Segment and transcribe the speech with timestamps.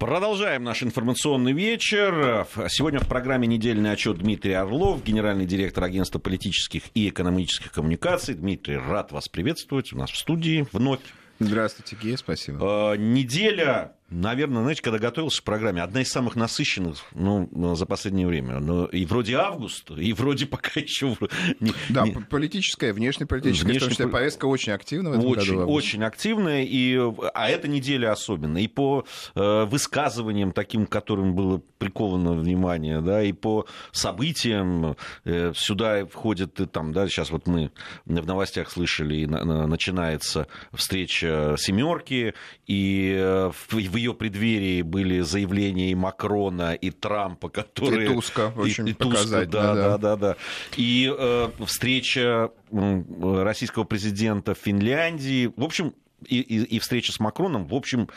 [0.00, 2.46] Продолжаем наш информационный вечер.
[2.70, 8.32] Сегодня в программе «Недельный отчет» Дмитрий Орлов, генеральный директор агентства политических и экономических коммуникаций.
[8.34, 11.00] Дмитрий, рад вас приветствовать у нас в студии вновь.
[11.38, 12.94] Здравствуйте, Гея, спасибо.
[12.94, 18.26] Э, неделя наверное, знаете, когда готовился к программе, одна из самых насыщенных ну, за последнее
[18.26, 18.58] время.
[18.58, 21.16] Но и вроде август, и вроде пока еще...
[21.60, 22.12] Не, да, не...
[22.12, 23.80] политическая, внешнеполитическая, внешне...
[23.80, 25.70] в том числе повестка очень активная в этом очень, году.
[25.70, 26.98] Очень активная, и...
[27.34, 28.58] а эта неделя особенно.
[28.58, 29.04] И по
[29.34, 36.66] э, высказываниям таким, которым было приковано внимание, да, и по событиям э, сюда входит, и
[36.66, 37.70] там, да, сейчас вот мы
[38.04, 42.34] в новостях слышали, и на, на, начинается встреча семерки,
[42.66, 48.06] и э, в ее преддверии были заявления и Макрона, и Трампа, которые...
[48.10, 50.36] И Туска, очень и, и Туска, да, да, да, да.
[50.76, 55.52] И э, встреча российского президента в Финляндии.
[55.56, 55.94] В общем,
[56.26, 58.08] и, и, и встреча с Макроном, в общем,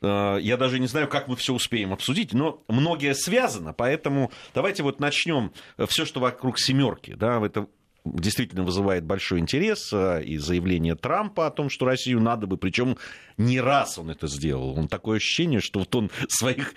[0.00, 4.82] э, я даже не знаю, как мы все успеем обсудить, но многое связано, поэтому давайте
[4.82, 5.52] вот начнем
[5.88, 7.66] все, что вокруг семерки, да, это
[8.04, 12.96] действительно вызывает большой интерес э, и заявление Трампа о том, что Россию надо бы, причем
[13.36, 14.78] не раз он это сделал.
[14.78, 16.74] Он такое ощущение, что вот он своих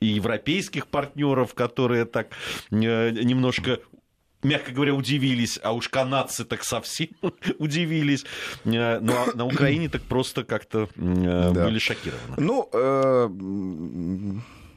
[0.00, 2.28] и европейских партнеров, которые так
[2.70, 3.80] э, немножко
[4.42, 7.08] мягко говоря, удивились, а уж канадцы так совсем
[7.58, 8.24] удивились.
[8.64, 11.64] Э, ну, а на Украине так просто как-то да.
[11.64, 12.36] были шокированы.
[12.36, 12.68] Ну,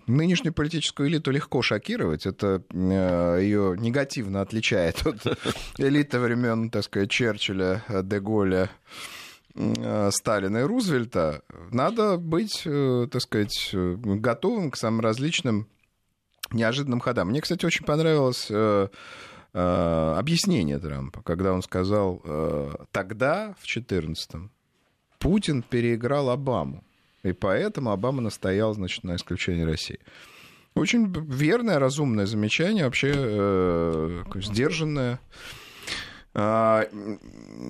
[0.07, 2.25] Нынешнюю политическую элиту легко шокировать.
[2.25, 5.37] Это э, ее негативно отличает от
[5.77, 8.69] элиты времен, так сказать, Черчилля, Деголя,
[9.53, 11.41] э, Сталина и Рузвельта.
[11.71, 15.67] Надо быть, э, так сказать, готовым к самым различным
[16.51, 17.27] неожиданным ходам.
[17.27, 18.49] Мне, кстати, очень понравилось
[19.53, 22.21] объяснение Трампа, когда он сказал,
[22.91, 24.51] тогда, в 2014-м,
[25.19, 26.83] Путин переиграл Обаму.
[27.29, 29.99] И поэтому Обама настоял, значит, на исключении России.
[30.77, 35.19] Очень верное, разумное замечание, вообще э, сдержанное.
[36.35, 36.83] Э,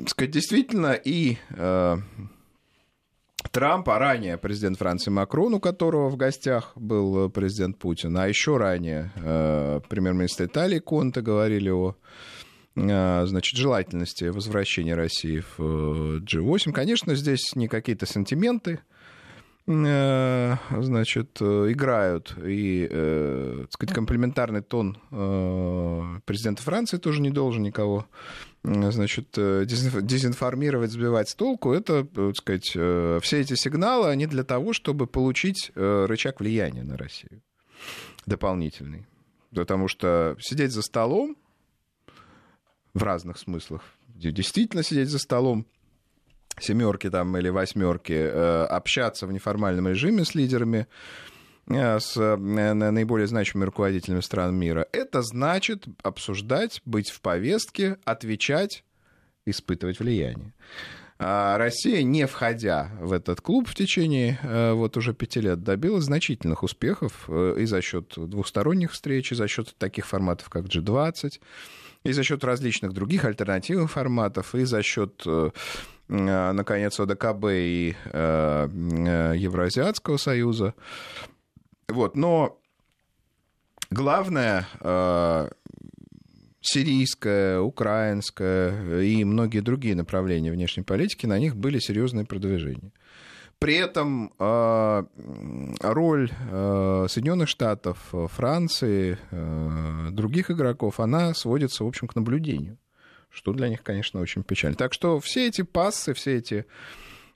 [0.08, 1.98] сказать, действительно, и э,
[3.52, 8.58] Трамп, а ранее президент Франции Макрон, у которого в гостях был президент Путин, а еще
[8.58, 11.96] ранее э, премьер-министр Италии Конте говорили о
[12.76, 16.74] э, значит, желательности возвращения России в э, G8.
[16.74, 18.97] Конечно, здесь не какие-то сантименты, Э,
[19.68, 22.34] значит, э, играют.
[22.42, 24.98] И, э, так сказать, комплементарный тон
[26.26, 28.08] президента Франции тоже не должен никого
[28.64, 35.08] значит, дезинформировать, сбивать с толку, это, так сказать, все эти сигналы, они для того, чтобы
[35.08, 37.42] получить рычаг влияния на Россию
[38.26, 39.06] дополнительный.
[39.54, 41.38] Потому что сидеть за столом
[42.94, 45.66] в разных смыслах, действительно сидеть за столом
[46.60, 50.88] семерки там или восьмерки, э, общаться в неформальном режиме с лидерами,
[51.68, 58.84] э, с э, наиболее значимыми руководителями стран мира, это значит обсуждать, быть в повестке, отвечать,
[59.46, 60.54] испытывать влияние.
[61.20, 64.38] А Россия, не входя в этот клуб в течение
[64.74, 69.76] вот уже пяти лет, добилась значительных успехов и за счет двухсторонних встреч, и за счет
[69.80, 71.40] таких форматов, как G20,
[72.04, 75.26] и за счет различных других альтернативных форматов, и за счет
[76.10, 80.74] наконец, ОДКБ и э, э, Евроазиатского союза.
[81.90, 82.60] Вот, но
[83.90, 84.68] главное,
[86.60, 92.92] сирийская, украинская и многие другие направления внешней политики, на них были серьезные продвижения.
[93.58, 99.18] При этом роль Соединенных Штатов, Франции,
[100.12, 102.78] других игроков, она сводится, в общем, к наблюдению
[103.30, 104.76] что для них, конечно, очень печально.
[104.76, 106.66] Так что все эти пассы, все эти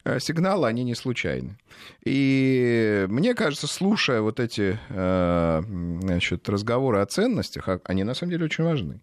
[0.03, 1.57] э, сигналы, они не случайны.
[2.03, 5.61] И мне кажется, слушая вот эти э,
[6.01, 9.01] значит, разговоры о ценностях, а, они на самом деле очень важны.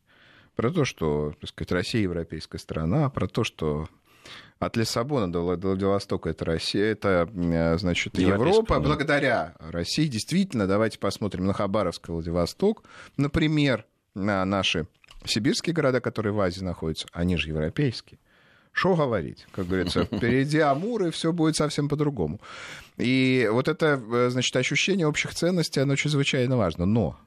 [0.57, 3.89] Про то, что так сказать, Россия европейская страна, про то, что
[4.59, 8.81] от Лиссабона до Владивостока это Россия, это, э, значит, Европа.
[8.81, 12.83] Благодаря России, действительно, давайте посмотрим на Хабаровск и Владивосток,
[13.17, 14.89] например, на наши
[15.25, 18.19] Сибирские города, которые в Азии находятся, они же европейские.
[18.73, 19.47] Что говорить?
[19.51, 22.41] Как говорится, впереди Амур, и все будет совсем по-другому.
[22.97, 26.87] И вот это, э, значит, ощущение общих ценностей, оно чрезвычайно важно.
[26.87, 27.19] Но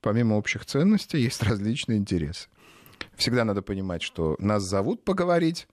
[0.00, 2.48] помимо общих ценностей есть различные интересы.
[3.16, 5.68] Всегда надо понимать, что нас зовут поговорить,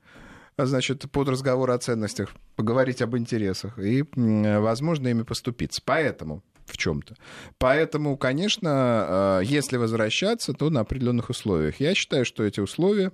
[0.57, 5.81] значит, под разговор о ценностях, поговорить об интересах, и, возможно, ими поступиться.
[5.83, 7.15] Поэтому в чем-то.
[7.57, 11.79] Поэтому, конечно, э, если возвращаться, то на определенных условиях.
[11.79, 13.12] Я считаю, что эти условия,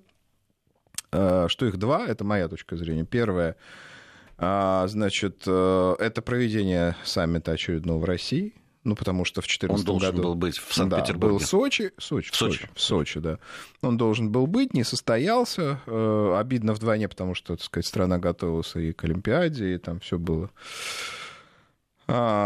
[1.12, 3.06] э, что их два, это моя точка зрения.
[3.06, 3.56] Первое,
[4.44, 8.56] А, значит, э, это проведение саммита очередного в России.
[8.84, 9.94] Ну, потому что в 2014 году...
[9.94, 11.20] Он должен году, был быть в Санкт-Петербурге.
[11.20, 13.38] Да, был в Сочи, Сочи, в Сочи, в Сочи, да.
[13.84, 15.80] Он должен был быть, не состоялся.
[15.86, 20.18] Э, обидно вдвойне, потому что, так сказать, страна готовилась и к Олимпиаде, и там все
[20.18, 21.21] было а,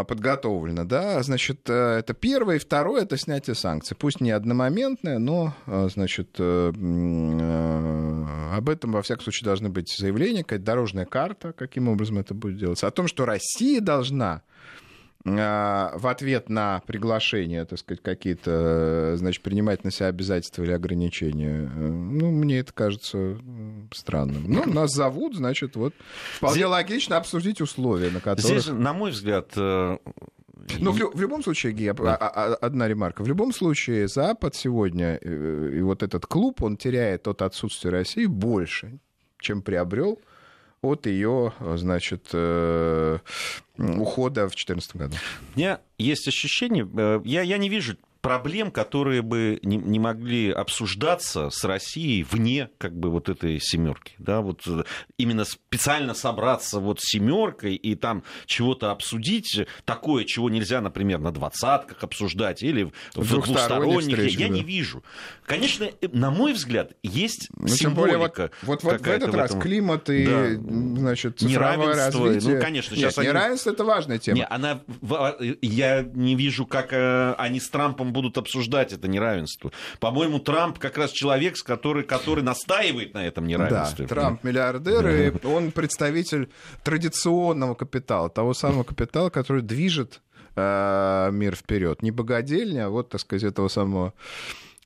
[0.07, 5.53] подготовлено, да, значит, э, это первое, и второе, это снятие санкций, пусть не одномоментное, но,
[5.65, 6.75] э, значит, об
[8.69, 12.87] этом, во всяком случае, должны быть заявления, какая-то дорожная карта, каким образом это будет делаться,
[12.87, 14.41] о том, что Россия должна
[15.27, 21.63] а, в ответ на приглашение, так сказать, какие-то, значит, принимать на себя обязательства или ограничения,
[21.63, 23.35] э, ну, мне это кажется
[23.93, 24.43] странным.
[24.47, 25.93] Ну, нас зовут, значит, вот
[26.37, 26.67] вполне Здесь...
[26.67, 28.61] логично обсудить условия, на которых...
[28.61, 29.97] Здесь, на мой взгляд, э,
[30.79, 32.15] ну, в, в любом случае, Гея, да.
[32.15, 33.23] А, а, одна ремарка.
[33.23, 38.25] В любом случае, Запад сегодня, э, и вот этот клуб, он теряет от отсутствия России
[38.25, 38.99] больше,
[39.39, 40.19] чем приобрел
[40.81, 43.17] от ее, значит, э,
[43.77, 45.15] ухода в 2014 году.
[45.55, 46.87] У меня есть ощущение,
[47.25, 52.97] я, я не вижу проблем, которые бы не, не могли обсуждаться с Россией вне как
[52.97, 54.15] бы вот этой семерки.
[54.17, 54.83] Да, вот э,
[55.17, 61.31] именно специально собраться вот с семеркой и там чего-то обсудить, такое, чего нельзя, например, на
[61.31, 64.53] двадцатках обсуждать или в двухсторонних, я да.
[64.53, 65.03] не вижу.
[65.45, 68.49] Конечно, э, на мой взгляд, есть ну, символика.
[68.63, 70.99] Вот, вот, вот в этот в раз климат и, да.
[70.99, 72.25] значит, неравенство.
[72.25, 72.55] Развитие.
[72.55, 73.27] Ну, конечно, сейчас Нет, они...
[73.27, 74.37] неравенство это важная тема.
[74.37, 74.81] Не, она,
[75.61, 79.71] я не вижу, как э, они с Трампом будут обсуждать это неравенство.
[79.99, 84.05] По-моему, Трамп как раз человек, который, который настаивает на этом неравенстве.
[84.05, 86.49] Да, Трамп миллиардер, и он представитель
[86.83, 90.21] традиционного капитала, того самого капитала, который движет
[90.55, 92.01] э, мир вперед.
[92.01, 94.13] Не богадельня, а вот, так сказать, этого самого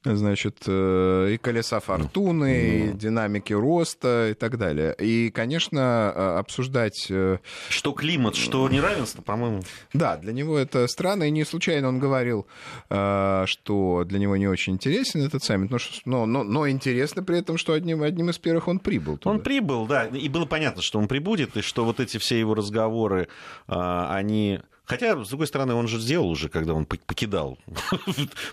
[0.03, 2.89] значит, э, и колеса фортуны, mm.
[2.89, 4.95] и динамики роста и так далее.
[4.97, 7.07] И, конечно, э, обсуждать...
[7.09, 9.61] Э, что климат, что неравенство, по-моему.
[9.93, 12.47] Да, для него это странно, и не случайно он говорил,
[12.87, 15.71] что для него не очень интересен этот саммит,
[16.05, 19.17] но, но, но интересно при этом, что одним, одним из первых он прибыл.
[19.17, 19.35] Туда.
[19.35, 22.55] Он прибыл, да, и было понятно, что он прибудет, и что вот эти все его
[22.55, 23.27] разговоры,
[23.67, 27.59] они Хотя, с другой стороны, он же сделал уже, когда он покидал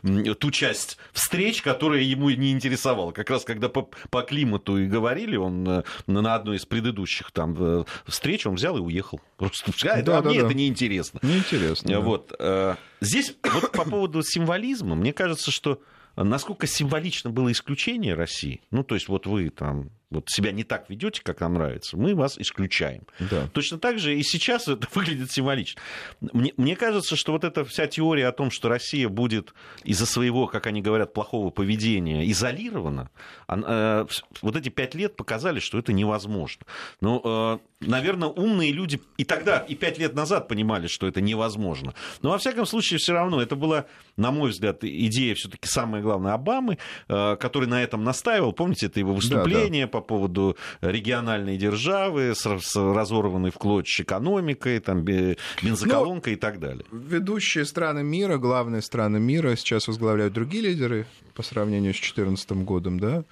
[0.39, 3.11] ту часть встреч, которая ему не интересовала.
[3.13, 7.57] Как раз когда по, по климату и говорили, он э, на одной из предыдущих там
[7.59, 9.19] э, встреч он взял и уехал.
[9.39, 10.47] Просто а, да, да, мне да.
[10.47, 11.21] это неинтересно.
[11.23, 12.01] Неинтересно.
[12.01, 12.35] Вот.
[12.39, 12.77] Да.
[12.77, 15.81] Э, здесь вот по поводу символизма, мне кажется, что
[16.17, 20.89] насколько символично было исключение России, ну, то есть вот вы там вот себя не так
[20.89, 23.03] ведете, как нам нравится, мы вас исключаем.
[23.19, 23.49] Да.
[23.53, 25.81] Точно так же и сейчас это выглядит символично.
[26.21, 29.55] Мне, мне кажется, что вот эта вся теория о том, что Россия будет
[29.85, 33.11] из-за своего, как они говорят, плохого поведения изолирована,
[33.47, 34.07] она, э,
[34.43, 36.65] вот эти пять лет показали, что это невозможно.
[37.01, 41.95] Но, э, наверное, умные люди и тогда, и пять лет назад понимали, что это невозможно.
[42.23, 43.87] Но, во всяком случае, все равно это была,
[44.17, 46.79] на мой взгляд, идея все-таки самая главная Обамы,
[47.09, 48.53] э, который на этом настаивал.
[48.53, 54.05] Помните, это его выступление да, да по поводу региональной державы с, с разорванной в клочья
[54.05, 56.85] экономикой, там, бензоколонкой ну, и так далее.
[56.91, 62.99] Ведущие страны мира, главные страны мира сейчас возглавляют другие лидеры по сравнению с 2014 годом,
[62.99, 63.25] да,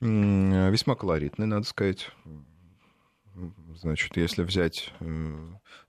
[0.00, 2.10] весьма колоритные, надо сказать.
[3.76, 5.36] Значит, если взять э,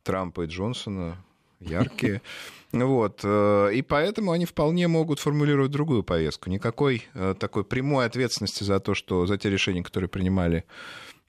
[0.03, 1.17] Трампа и Джонсона,
[1.59, 2.21] яркие.
[2.73, 3.21] Вот.
[3.23, 6.49] Э, и поэтому они вполне могут формулировать другую повестку.
[6.49, 10.65] Никакой э, такой прямой ответственности за то, что за те решения, которые принимали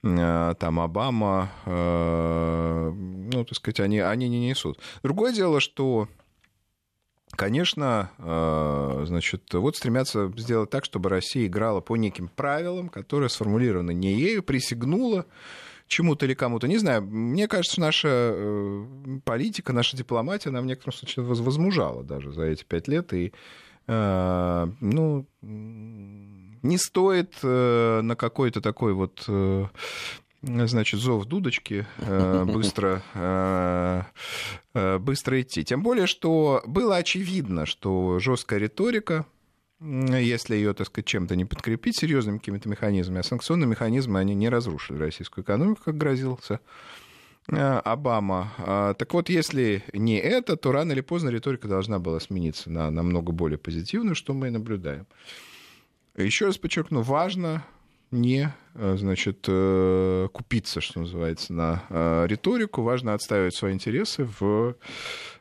[0.01, 4.79] там Обама, ну, так сказать, они, они не несут.
[5.03, 6.09] Другое дело, что
[7.33, 8.11] Конечно,
[9.07, 14.45] значит, вот стремятся сделать так, чтобы Россия играла по неким правилам, которые сформулированы не ею,
[14.45, 15.27] присягнула
[15.89, 16.69] чему-то или кому-то.
[16.69, 18.87] Не знаю, мне кажется, наша э,
[19.25, 23.13] политика, наша дипломатия, она в некотором случае возмужала даже за эти пять лет.
[23.13, 23.33] И,
[23.87, 29.25] э, ну, не стоит э, на какой-то такой вот
[30.41, 31.85] значит, зов дудочки
[32.45, 33.03] быстро,
[34.73, 35.65] быстро идти.
[35.65, 39.27] Тем более, что было очевидно, что жесткая риторика,
[39.81, 44.49] если ее, так сказать, чем-то не подкрепить серьезными какими-то механизмами, а санкционные механизмы, они не
[44.49, 46.61] разрушили российскую экономику, как грозился
[47.49, 48.53] э, Обама.
[48.59, 52.91] А, так вот, если не это, то рано или поздно риторика должна была смениться на
[52.91, 55.07] намного более позитивную, что мы и наблюдаем.
[56.17, 57.65] Еще раз подчеркну, важно
[58.11, 64.75] не э, значит, э, купиться, что называется, на риторику, важно отстаивать свои интересы в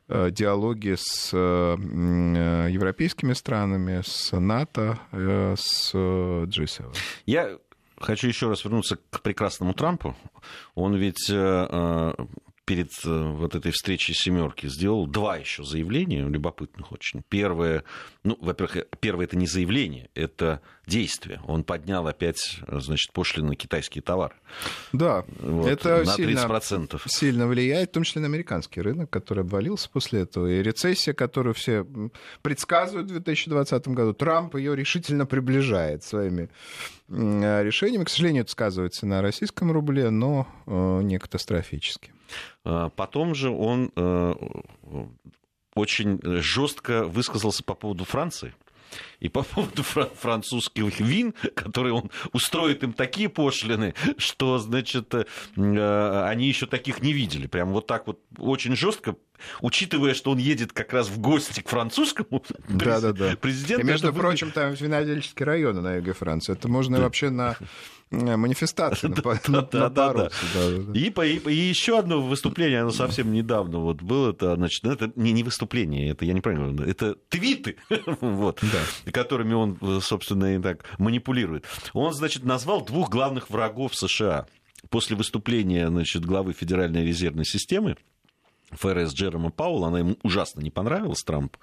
[0.10, 6.96] Э, диалоги с э, э, европейскими странами, с НАТО, с G7.
[7.26, 7.58] Я
[8.00, 10.16] хочу еще раз вернуться к прекрасному Трампу.
[10.76, 11.30] Он ведь
[12.68, 17.24] перед э, вот этой встречей семерки сделал два еще заявления, любопытных очень.
[17.30, 17.86] Первое,
[18.26, 21.40] ну, во-первых, первое это не заявление, это действие.
[21.48, 24.36] Он поднял опять, значит, пошлины на китайские товары.
[24.92, 27.02] Да, вот, это на сильно, 30%.
[27.06, 30.48] сильно влияет, в том числе на американский рынок, который обвалился после этого.
[30.48, 31.86] И рецессия, которую все
[32.42, 36.50] предсказывают в 2020 году, Трамп ее решительно приближает своими
[37.08, 38.04] решениями.
[38.04, 42.12] К сожалению, это сказывается на российском рубле, но э, не катастрофически.
[42.64, 44.34] А, потом же он э,
[45.76, 48.54] очень жестко высказался по поводу Франции.
[49.20, 56.48] И по поводу французских вин, которые он устроит им такие пошлины, что, значит, э, они
[56.48, 57.48] еще таких не видели.
[57.48, 59.16] Прям вот так вот очень жестко,
[59.62, 63.36] учитывая, что он едет как раз в гости к французскому да, да, да.
[63.36, 63.86] президенту.
[63.86, 66.54] И, между прочим, там винодельческий район на юге Франции.
[66.54, 67.66] Это можно вообще на Э,
[68.12, 70.46] манифестации напороться.
[70.94, 75.44] И, и, еще одно выступление, оно совсем недавно вот было, это, значит, это не, не
[75.44, 77.78] выступление, это я неправильно говорю, это твиты,
[78.22, 79.12] вот, да.
[79.12, 81.66] которыми он, собственно, и так манипулирует.
[81.94, 84.48] Он, значит, назвал двух главных врагов США
[84.90, 87.98] после выступления, значит, главы Федеральной резервной системы,
[88.72, 91.58] ФРС Джерома Пауэлла, она ему ужасно не понравилась, Трамп,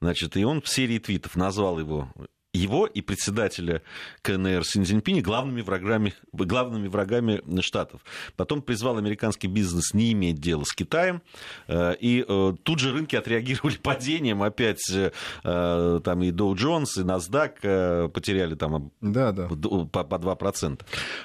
[0.00, 2.08] значит, и он в серии твитов назвал его
[2.54, 3.82] его и председателя
[4.22, 8.02] КНР Синьцзиньпини главными врагами, главными врагами Штатов.
[8.36, 11.22] Потом призвал американский бизнес не иметь дела с Китаем.
[11.66, 14.42] Э, и э, тут же рынки отреагировали падением.
[14.42, 15.10] Опять э,
[15.42, 19.48] там и Dow Jones, и NASDAQ потеряли там да, да.
[19.48, 20.80] По, по 2%.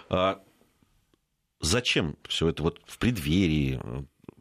[0.10, 0.42] А
[1.62, 3.80] зачем все это вот в преддверии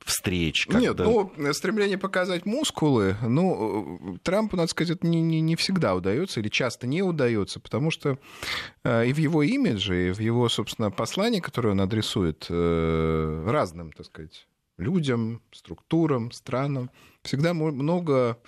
[0.09, 0.67] встреч?
[0.67, 0.81] Когда...
[0.81, 6.49] Нет, ну, стремление показать мускулы, ну, Трампу, надо сказать, не, не, не всегда удается или
[6.49, 8.19] часто не удается, потому что
[8.85, 13.93] э, и в его имидже, и в его, собственно, послании, которое он адресует э, разным,
[13.93, 14.49] так сказать,
[14.79, 16.91] людям, структурам, странам,
[17.23, 18.39] всегда много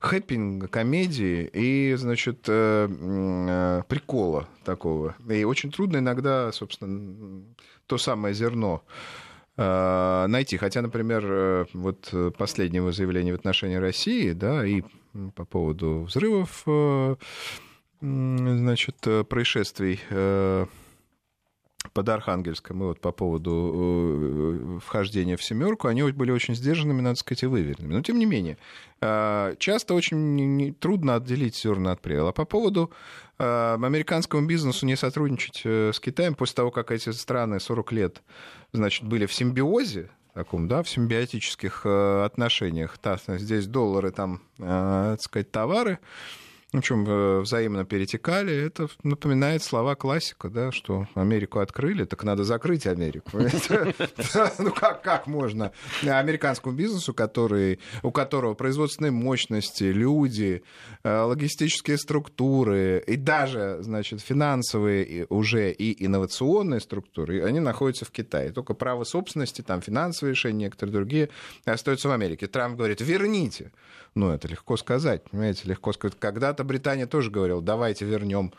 [0.00, 5.14] хэппинга, комедии и, значит, э, э, прикола такого.
[5.30, 7.44] И очень трудно иногда, собственно,
[7.86, 10.56] то самое зерно Э, найти.
[10.56, 14.82] Хотя, например, э, вот последнего заявления в отношении России, да, и
[15.36, 17.16] по поводу взрывов, э,
[18.00, 18.96] значит,
[19.28, 20.00] происшествий
[21.94, 27.44] под Архангельском и вот по поводу вхождения в семерку, они были очень сдержанными, надо сказать,
[27.44, 27.94] и выверенными.
[27.94, 28.58] Но тем не менее,
[29.00, 32.28] часто очень трудно отделить зерна от плевел.
[32.28, 32.90] А по поводу
[33.38, 38.22] американскому бизнесу не сотрудничать с Китаем после того, как эти страны 40 лет
[38.72, 42.98] значит, были в симбиозе, таком, да, в симбиотических э, отношениях.
[43.02, 46.00] Да, здесь доллары, там, э, так сказать, товары
[46.74, 48.52] в общем, э, взаимно перетекали.
[48.66, 53.30] Это напоминает слова классика, да, что Америку открыли, так надо закрыть Америку.
[54.58, 60.62] Ну как, как можно американскому бизнесу, который, у которого производственные мощности, люди,
[61.04, 68.50] э, логистические структуры и даже, значит, финансовые уже и инновационные структуры, они находятся в Китае.
[68.50, 71.28] Только право собственности, там финансовые решения, некоторые другие
[71.64, 72.46] остаются в Америке.
[72.48, 73.70] Трамп говорит, верните.
[74.14, 76.16] Ну, это легко сказать, понимаете, легко сказать.
[76.18, 78.52] Когда-то Британия тоже говорила, давайте вернем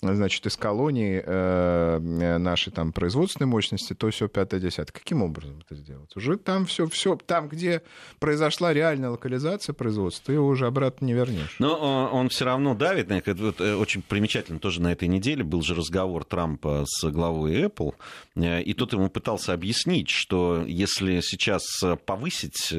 [0.00, 4.92] значит, из колонии э, наши там производственные мощности, то все пятое, десятое.
[4.92, 6.14] Каким образом это сделать?
[6.16, 7.82] Уже там все, все, там, где
[8.20, 11.56] произошла реальная локализация производства, ты его уже обратно не вернешь.
[11.58, 13.10] Но он, он все равно давит.
[13.10, 17.64] Это вот, э, очень примечательно тоже на этой неделе был же разговор Трампа с главой
[17.64, 17.94] Apple,
[18.36, 21.64] э, и тот ему пытался объяснить, что если сейчас
[22.06, 22.72] повысить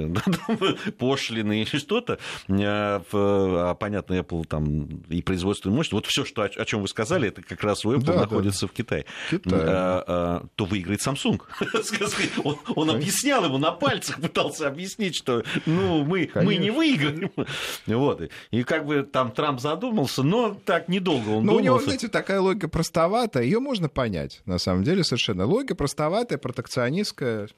[0.98, 6.66] пошлины или что-то, э, а, понятно, Apple там и производственную мощность, вот все, что, о
[6.66, 8.68] чем вы сказали, сказали, это как раз у Apple да, находится да.
[8.68, 9.60] в Китае, Китай.
[9.60, 11.42] а, а, то выиграет Samsung.
[12.44, 17.32] он, он объяснял ему на пальцах, пытался объяснить, что ну, мы, мы не выиграем.
[17.88, 18.22] вот.
[18.52, 21.56] И как бы там Трамп задумался, но так недолго он но думал.
[21.58, 25.46] у него, знаете, такая логика простоватая, ее можно понять, на самом деле, совершенно.
[25.46, 27.50] Логика простоватая, протекционистская,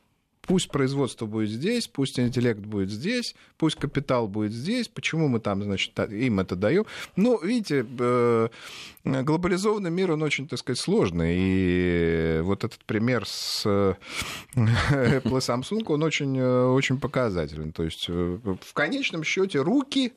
[0.42, 4.88] Пусть производство будет здесь, пусть интеллект будет здесь, пусть капитал будет здесь.
[4.88, 6.86] Почему мы там, значит, им это даем?
[7.16, 8.50] Ну, видите, э,
[9.04, 11.36] глобализованный мир, он очень, так сказать, сложный.
[11.38, 13.94] И вот этот пример с э,
[14.56, 17.72] Apple и Samsung, он очень, э, очень показателен.
[17.72, 20.14] То есть в конечном счете руки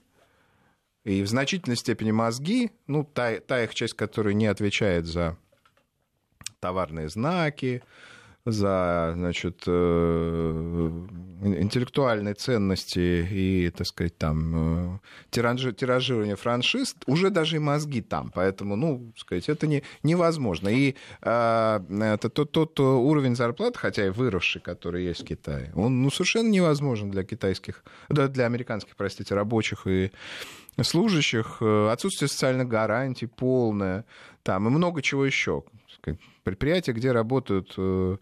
[1.04, 5.36] и в значительной степени мозги, ну, та, та их часть, которая не отвечает за
[6.60, 7.82] товарные знаки,
[8.46, 11.06] за значит, э,
[11.42, 18.30] интеллектуальные ценности и, так сказать, там, тиражирование франшиз, уже даже и мозги там.
[18.34, 20.68] Поэтому, ну, сказать, это не, невозможно.
[20.68, 26.10] И это тот, тот уровень зарплат, хотя и выросший, который есть в Китае, он ну,
[26.10, 30.12] совершенно невозможен для китайских, да, для американских, простите, рабочих и
[30.82, 34.04] служащих, э, отсутствие социальных гарантий полное,
[34.42, 35.62] там и много чего еще.
[36.42, 38.16] Предприятия, где работают э,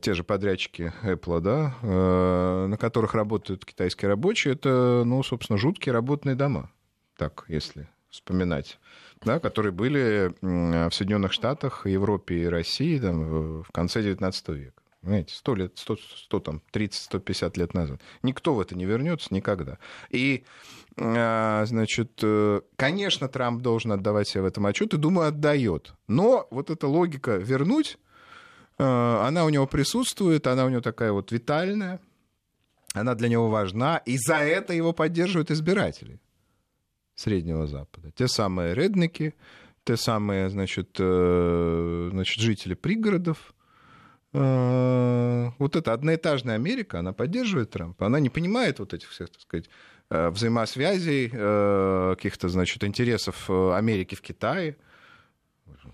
[0.00, 5.92] те же подрядчики Apple, да, э, на которых работают китайские рабочие, это, ну, собственно, жуткие
[5.92, 6.70] работные дома,
[7.16, 8.78] так, если вспоминать,
[9.22, 14.82] да, которые были в Соединенных Штатах, Европе и России там, в конце XIX века.
[15.06, 18.00] Понимаете, сто лет, сто, сто там, 30-150 лет назад.
[18.24, 19.78] Никто в это не вернется никогда.
[20.10, 20.42] И,
[20.96, 25.94] а, значит, э, конечно, Трамп должен отдавать себе в этом отчет, и, думаю, отдает.
[26.08, 27.98] Но вот эта логика вернуть,
[28.78, 32.00] э, она у него присутствует, она у него такая вот витальная,
[32.92, 36.18] она для него важна, и за это его поддерживают избиратели
[37.14, 38.10] Среднего Запада.
[38.16, 39.36] Те самые редники,
[39.84, 43.54] те самые, значит, э, значит жители пригородов,
[44.36, 49.70] вот эта одноэтажная Америка, она поддерживает Трампа, она не понимает вот этих всех, так сказать,
[50.10, 54.76] э, взаимосвязей, э, каких-то, значит, интересов Америки в Китае.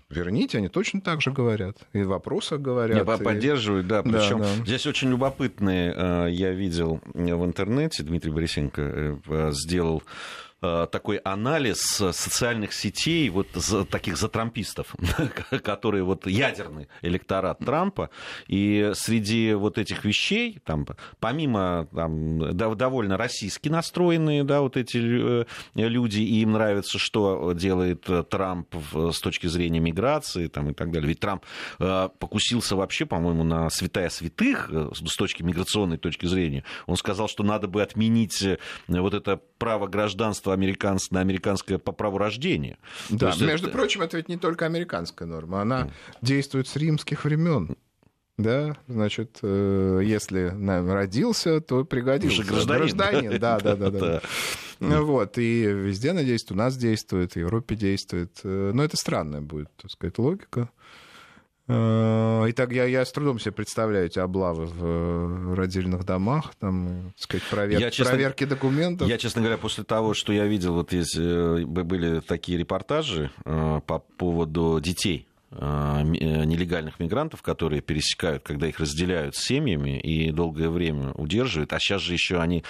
[0.09, 1.77] Верните, они точно так же говорят.
[1.93, 2.97] И в вопросах говорят.
[2.97, 4.03] Не, поддерживают, да.
[4.03, 4.65] Причем да, да.
[4.65, 9.19] здесь очень любопытные, я видел в интернете, Дмитрий Борисенко
[9.51, 13.47] сделал Э, такой анализ социальных сетей, вот
[13.89, 14.95] таких затрампистов,
[15.63, 18.09] которые вот ядерный электорат Трампа,
[18.47, 20.85] и среди вот этих вещей, там,
[21.19, 28.07] помимо там, довольно российски настроенные, да, вот эти э, люди, и им нравится, что делает
[28.29, 31.09] Трамп с точки зрения миграции, там, и так далее.
[31.09, 31.43] Ведь Трамп
[31.79, 36.63] э, покусился вообще, по-моему, на святая святых с точки миграционной точки зрения.
[36.85, 38.43] Он сказал, что надо бы отменить
[38.87, 42.77] вот это право гражданства американц, на американское по праву рождения.
[43.09, 43.77] Да, есть между это...
[43.77, 45.91] прочим, это ведь не только американская норма, она mm.
[46.21, 47.75] действует с римских времен.
[48.37, 50.53] Да, значит, э, если
[50.91, 52.41] родился, то пригодился.
[52.41, 52.79] Уже гражданин.
[52.81, 53.39] гражданин.
[53.39, 54.21] Да, да, да, да.
[54.79, 58.39] Ну вот, и везде она действует, у нас действует, в Европе действует.
[58.43, 60.69] Э, но это странная будет, так сказать, логика.
[61.67, 67.13] Э, Итак, я, я с трудом себе представляю эти облавы в э, родильных домах, там,
[67.15, 67.79] так сказать, провер...
[67.79, 69.07] я, честно, проверки документов.
[69.07, 73.99] Я, честно говоря, после того, что я видел, вот есть, э, были такие репортажи по
[74.17, 81.73] поводу детей, нелегальных мигрантов, которые пересекают, когда их разделяют с семьями и долгое время удерживают.
[81.73, 82.63] А сейчас же еще они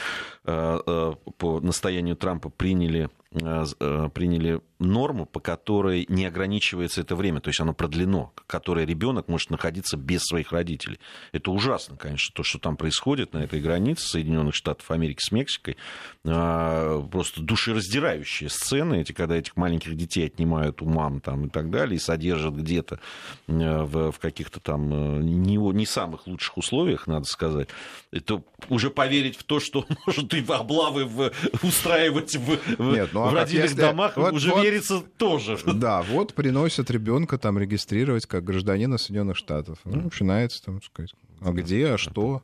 [0.44, 7.74] по настоянию Трампа приняли приняли норму, по которой не ограничивается это время, то есть оно
[7.74, 11.00] продлено, которое ребенок может находиться без своих родителей.
[11.32, 15.78] Это ужасно, конечно, то, что там происходит на этой границе Соединенных Штатов Америки с Мексикой.
[16.26, 21.70] А, просто душераздирающие сцены, эти, когда этих маленьких детей отнимают у мам там, и так
[21.70, 23.00] далее, и содержат где-то
[23.48, 27.70] э, в, каких-то там э, не, не самых лучших условиях, надо сказать.
[28.12, 33.30] Это уже поверить в то, что может и облавы в, устраивать в, Нет, ну, а
[33.32, 35.58] в родильных домах, вот, уже вот, верится тоже.
[35.66, 39.80] Да, вот приносят ребенка там регистрировать как гражданина Соединенных Штатов.
[39.84, 42.42] Ну, начинается там, сказать, а где, а что?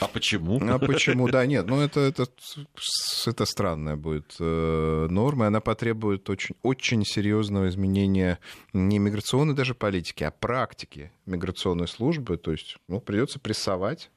[0.00, 0.60] А почему?
[0.68, 1.28] А почему?
[1.28, 2.26] Да, нет, ну это, это,
[3.26, 8.38] это странная будет э, норма, она потребует очень, очень серьезного изменения
[8.72, 12.36] не миграционной даже политики, а практики миграционной службы.
[12.36, 14.10] То есть ну, придется прессовать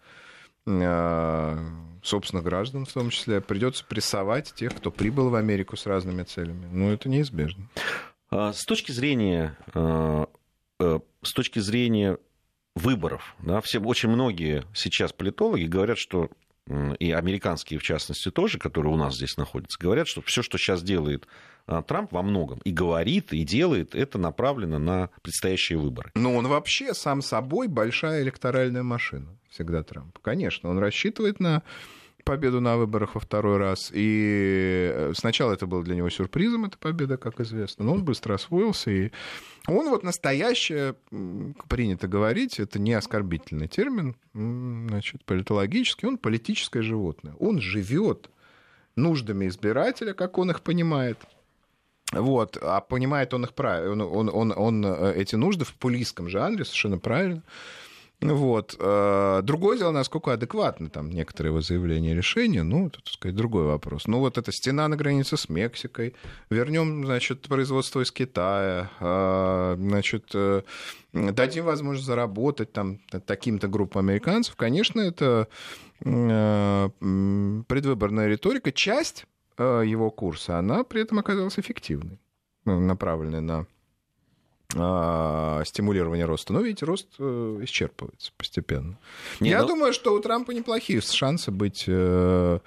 [0.66, 1.58] э,
[2.08, 6.68] собственных граждан в том числе, придется прессовать тех, кто прибыл в Америку с разными целями.
[6.72, 7.68] Ну, это неизбежно.
[8.30, 10.26] А, с точки зрения, э,
[10.80, 12.18] с точки зрения
[12.76, 13.36] выборов.
[13.40, 16.30] Да, все, очень многие сейчас политологи говорят, что
[16.68, 20.82] и американские, в частности, тоже, которые у нас здесь находятся, говорят, что все, что сейчас
[20.82, 21.28] делает
[21.68, 26.12] а, Трамп во многом и говорит, и делает, это направлено на предстоящие выборы.
[26.16, 30.18] Но он вообще сам собой большая электоральная машина, всегда Трамп.
[30.20, 31.62] Конечно, он рассчитывает на
[32.26, 33.92] победу на выборах во второй раз.
[33.94, 37.86] И э, сначала это было для него сюрпризом, эта победа, как известно.
[37.86, 38.92] Но он быстро освоился.
[38.92, 39.12] И
[39.68, 40.96] он вот настоящее,
[41.70, 47.36] принято говорить, это не оскорбительный термин, значит, политологический, он политическое животное.
[47.40, 48.30] Он живет
[48.96, 51.20] нуждами избирателя, как он их понимает.
[52.12, 56.30] Вот, а понимает он их правильно, он, он, он, он э, эти нужды в популистском
[56.30, 57.42] жанре совершенно правильно
[58.34, 58.76] Вот.
[58.80, 63.36] Э, другое дело, насколько адекватны там некоторые его заявления и решения, ну, это, так сказать,
[63.36, 64.08] другой вопрос.
[64.08, 66.16] Ну, вот эта стена на границе с Мексикой,
[66.50, 70.62] вернем, значит, производство из Китая, э, значит, э,
[71.14, 75.48] дадим возможность заработать там таким-то группам американцев, конечно, это
[76.00, 78.72] предвыборная риторика.
[78.74, 79.26] Часть
[79.58, 82.20] его курса, она при этом оказалась эффективной,
[82.66, 83.66] направленной на а,
[84.72, 86.54] стимулирования роста.
[86.54, 88.98] Но, видите, рост э, исчерпывается постепенно.
[89.40, 89.62] Не, Я.
[89.62, 92.60] Ну думаю, что у Трампа неплохие шансы быть э,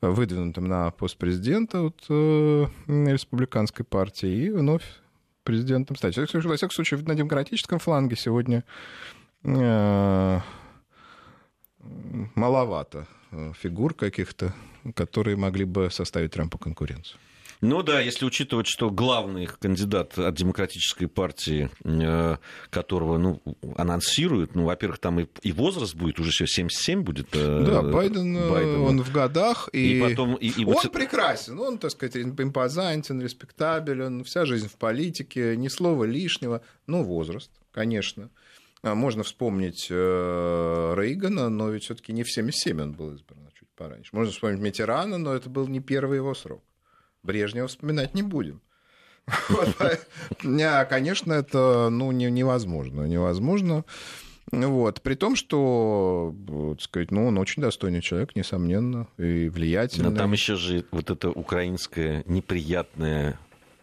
[0.00, 4.82] выдвинутым на пост президента от э, республиканской партии и вновь
[5.44, 6.16] президентом стать.
[6.16, 8.64] Во всяком случае, на демократическом фланге сегодня
[12.34, 13.06] маловато
[13.60, 14.54] фигур каких-то,
[14.94, 17.18] которые могли бы составить Трампу конкуренцию.
[17.62, 22.36] Ну да, если учитывать, что главный кандидат от демократической партии, э,
[22.70, 23.40] которого ну,
[23.76, 27.28] анонсируют, ну, во-первых, там и, и возраст будет, уже все 77 будет.
[27.34, 29.68] Э, да, Байден, э, Байден, он в годах.
[29.72, 30.90] И, и потом, и, и он вот...
[30.90, 36.62] прекрасен, он, так сказать, импозантен, респектабелен, вся жизнь в политике, ни слова лишнего.
[36.88, 38.30] Ну, возраст, конечно.
[38.82, 43.68] А можно вспомнить Рейгана, но ведь все-таки не в 77 он был избран, а чуть
[43.76, 44.10] пораньше.
[44.10, 46.64] Можно вспомнить Митерана, но это был не первый его срок.
[47.22, 48.60] Брежнева вспоминать не будем.
[50.42, 53.02] Конечно, это ну, невозможно.
[53.02, 53.84] Невозможно.
[54.50, 55.00] Вот.
[55.00, 56.34] При том, что,
[56.72, 60.10] так сказать, ну, он очень достойный человек, несомненно, и влиятельный.
[60.10, 63.38] Но там еще же вот это украинское неприятное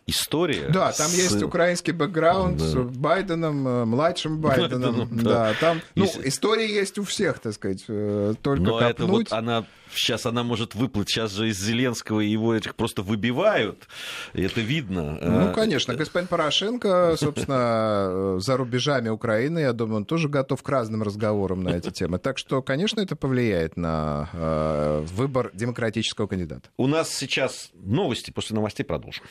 [0.09, 0.67] история.
[0.69, 1.13] Да, там с...
[1.13, 2.65] есть украинский бэкграунд да.
[2.65, 4.81] с Байденом, э, младшим Байденом.
[4.81, 5.29] Байденом да.
[5.29, 6.27] да, там, ну, Если...
[6.27, 8.91] история есть у всех, так сказать, э, только Но копнуть.
[8.91, 11.09] это вот она сейчас она может выплыть.
[11.09, 13.87] Сейчас же из Зеленского его этих просто выбивают.
[14.33, 15.17] И это видно.
[15.21, 15.95] Ну, конечно.
[15.95, 21.69] Господин Порошенко, собственно, за рубежами Украины, я думаю, он тоже готов к разным разговорам на
[21.69, 22.19] эти темы.
[22.19, 26.69] Так что, конечно, это повлияет на э, выбор демократического кандидата.
[26.77, 28.31] У нас сейчас новости.
[28.31, 29.23] После новостей продолжим.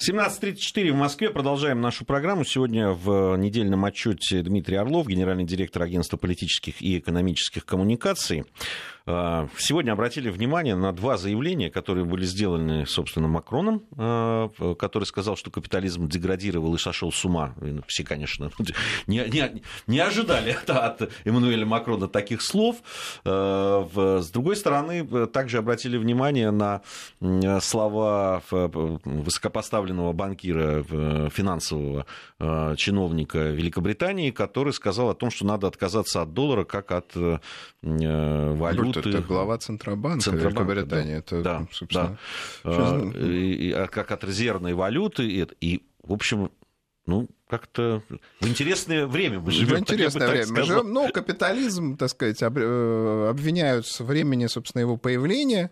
[0.00, 1.28] 17.34 в Москве.
[1.28, 2.42] Продолжаем нашу программу.
[2.46, 8.46] Сегодня в недельном отчете Дмитрий Орлов, генеральный директор агентства политических и экономических коммуникаций.
[9.10, 15.36] А, сегодня обратили внимание на два заявления, которые были сделаны, собственно, Макроном, а, который сказал,
[15.36, 17.54] что капитализм деградировал и сошел с ума.
[17.88, 18.50] Все, конечно,
[19.06, 22.76] не, не, не ожидали от Эммануэля Макрона таких слов.
[23.24, 26.82] А, с другой стороны, также обратили внимание на
[27.60, 30.84] слова высокопоставленного банкира,
[31.30, 32.06] финансового
[32.76, 37.38] чиновника Великобритании, который сказал о том, что надо отказаться от доллара как от э,
[39.00, 41.12] валюты это глава Центробанка, Центробанка Великобритании.
[41.12, 42.18] Да, это, да, собственно,
[42.64, 42.70] да.
[42.70, 45.26] А, и, а как от резервной валюты.
[45.26, 46.50] И, и в общем,
[47.06, 48.02] ну, как-то
[48.40, 49.76] в интересное время мы живем.
[49.76, 50.92] В интересное время мы живем.
[50.92, 55.70] Ну, капитализм, так сказать, э, обвиняют с времени, собственно, его появления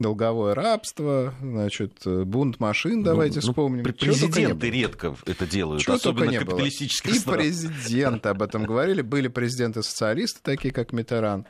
[0.00, 3.84] долговое рабство, значит, бунт машин, ну, давайте ну, вспомним.
[3.84, 9.02] Ну, президенты редко это делают, Чего особенно капиталистических И президенты об этом говорили.
[9.02, 11.46] Были президенты-социалисты, такие как Митеран.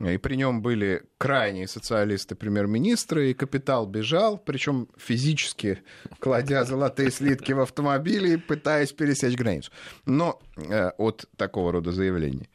[0.00, 5.82] И при нем были крайние социалисты премьер-министры, и капитал бежал, причем физически
[6.20, 9.72] кладя золотые слитки в автомобили пытаясь пересечь границу.
[10.06, 12.48] Но э, от такого рода заявлений.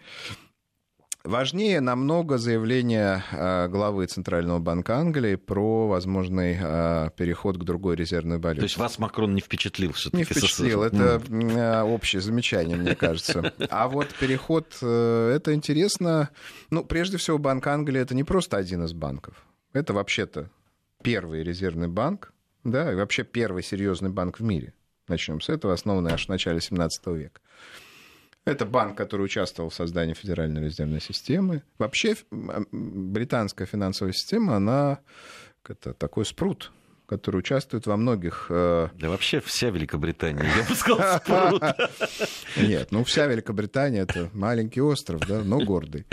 [1.24, 8.40] Важнее намного заявление э, главы Центрального банка Англии про возможный э, переход к другой резервной
[8.40, 8.60] валюте.
[8.60, 10.18] То есть вас Макрон не впечатлил все-таки?
[10.18, 13.54] Не впечатлил, это э, общее замечание, мне кажется.
[13.70, 16.30] А вот переход, это интересно.
[16.70, 19.46] Ну, прежде всего, Банк Англии это не просто один из банков.
[19.72, 20.50] Это вообще-то
[21.04, 22.34] первый резервный банк,
[22.66, 24.74] да, и вообще первый серьезный банк в мире.
[25.08, 27.40] Начнем с этого, основанный аж в начале 17 века.
[28.46, 31.64] Это банк, который участвовал в создании Федеральной резервной системы.
[31.78, 35.00] Вообще британская финансовая система, она
[35.68, 36.74] это такой спрут,
[37.06, 38.48] который участвует во многих...
[38.50, 41.64] Э, да вообще вся Великобритания, я бы сказал, спрут.
[42.58, 46.06] Нет, ну вся Великобритания— это маленький остров, да, но гордый.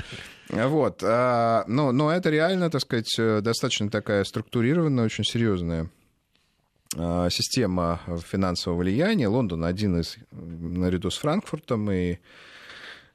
[0.48, 1.02] Вот.
[1.02, 5.90] А, но, но это реально, так сказать, э, достаточно такая структурированная, очень серьезная
[6.92, 9.28] система финансового влияния.
[9.28, 12.18] Лондон один из, наряду с Франкфуртом и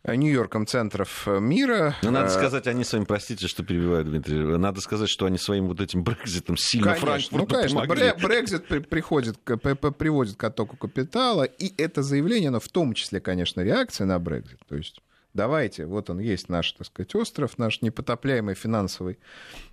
[0.08, 1.96] Нью-Йорком центров мира.
[2.04, 5.68] Но надо а, сказать, они своим, простите, что перебиваю, Дмитрий, надо сказать, что они своим
[5.68, 8.14] вот этим Брекзитом сильно конечно, Ну, конечно, помогли.
[8.22, 14.06] Брекзит приходит, приводит к оттоку капитала, и это заявление, но в том числе, конечно, реакция
[14.06, 14.60] на Брекзит.
[14.68, 15.02] То есть
[15.36, 19.20] давайте, вот он есть наш, так сказать, остров, наш непотопляемый финансовый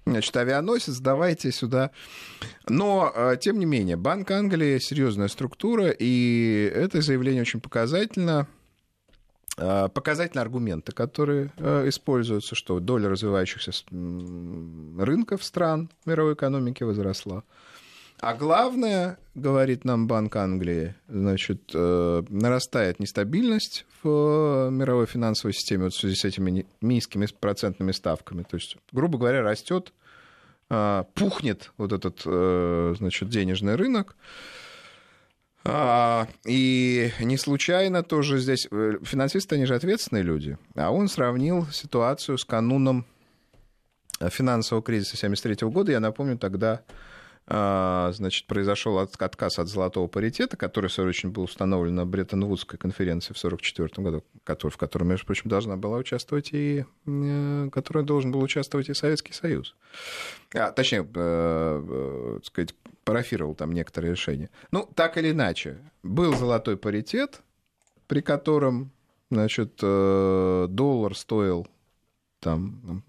[0.05, 1.91] значит, авианосец, давайте сюда.
[2.69, 8.47] Но, э, тем не менее, Банк Англии серьезная структура, и это заявление очень показательно.
[9.57, 11.53] показательные аргументы, которые
[11.87, 17.45] используются, что доля развивающихся рынков стран мировой экономики возросла.
[18.23, 25.95] А главное, говорит нам Банк Англии, значит, э, нарастает нестабильность в мировой финансовой системе вот
[25.95, 28.45] в связи с этими низкими процентными ставками.
[28.45, 29.93] То есть, грубо говоря, растет,
[30.71, 34.15] э, пухнет вот этот, э, значит, денежный рынок.
[35.65, 38.69] А, и не случайно тоже здесь
[39.03, 40.59] финансисты, они же ответственные люди.
[40.77, 43.05] А он сравнил ситуацию с кануном
[44.21, 45.91] финансового кризиса 1973 года.
[45.91, 47.12] Я напомню, тогда а,
[47.53, 53.35] значит, произошел отказ от золотого паритета, который, в свою очередь, был установлен на Бреттон-Вудской конференции
[53.35, 54.25] в 1944 году,
[54.71, 59.35] в которой, между прочим, должна была участвовать и, э, которой должен был участвовать и Советский
[59.35, 59.77] Союз.
[60.55, 64.49] А, точнее, э, э, сказать, парафировал там некоторые решения.
[64.71, 67.43] Ну, так или иначе, был золотой паритет,
[68.07, 68.93] при котором,
[69.31, 71.67] значит, доллар стоил
[72.41, 73.03] там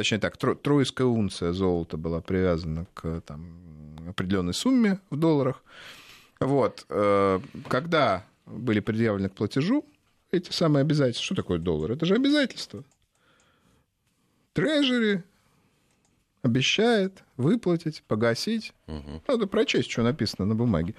[0.00, 5.62] точнее так, тройская унция золота была привязана к там, определенной сумме в долларах.
[6.40, 6.86] Вот.
[6.88, 9.84] Э, когда были предъявлены к платежу
[10.30, 11.92] эти самые обязательства, что такое доллар?
[11.92, 12.82] Это же обязательство.
[14.54, 15.22] Трежери
[16.40, 18.72] обещает выплатить, погасить.
[18.86, 19.24] Угу.
[19.28, 20.94] Надо прочесть, что написано на бумаге.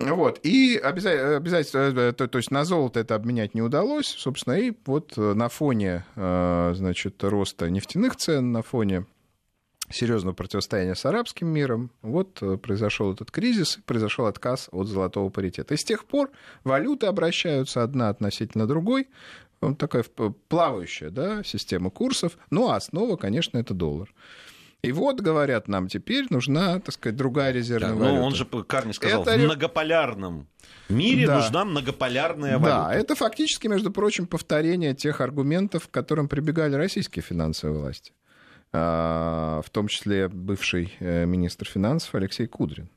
[0.00, 0.40] Вот.
[0.42, 5.34] И обязательно, э, то, есть на золото это обменять не удалось, собственно, и вот э,
[5.34, 9.04] на фоне, э, значит, роста нефтяных цен, на фоне
[9.90, 15.74] серьезного противостояния с арабским миром, вот произошел этот кризис, произошел отказ от золотого паритета.
[15.74, 16.30] И с тех пор
[16.64, 19.08] валюты обращаются одна относительно другой,
[19.78, 24.14] такая плавающая да, система курсов, ну а основа, конечно, это доллар.
[24.82, 28.18] И вот, говорят нам, теперь нужна, так сказать, другая резервная да, валюта.
[28.18, 29.36] Ну, он же, Карни сказал, это...
[29.36, 30.46] в многополярном
[30.88, 31.36] мире да.
[31.36, 32.88] нужна многополярная валюта.
[32.88, 38.12] Да, это фактически, между прочим, повторение тех аргументов, к которым прибегали российские финансовые власти.
[38.72, 42.88] А, в том числе бывший э, министр финансов Алексей Кудрин.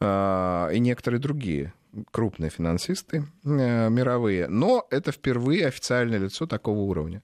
[0.00, 1.74] А, и некоторые другие
[2.10, 4.48] крупные финансисты э, мировые.
[4.48, 7.22] Но это впервые официальное лицо такого уровня.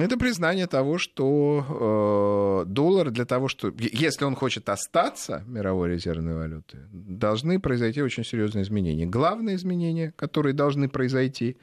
[0.00, 6.34] Это признание того, что э, доллар для того, что если он хочет остаться мировой резервной
[6.34, 9.06] валютой, должны произойти очень серьезные изменения.
[9.06, 11.58] Главные изменения, которые должны произойти,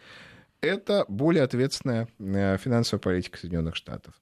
[0.62, 4.14] это более ответственная э, финансовая политика Соединенных Штатов.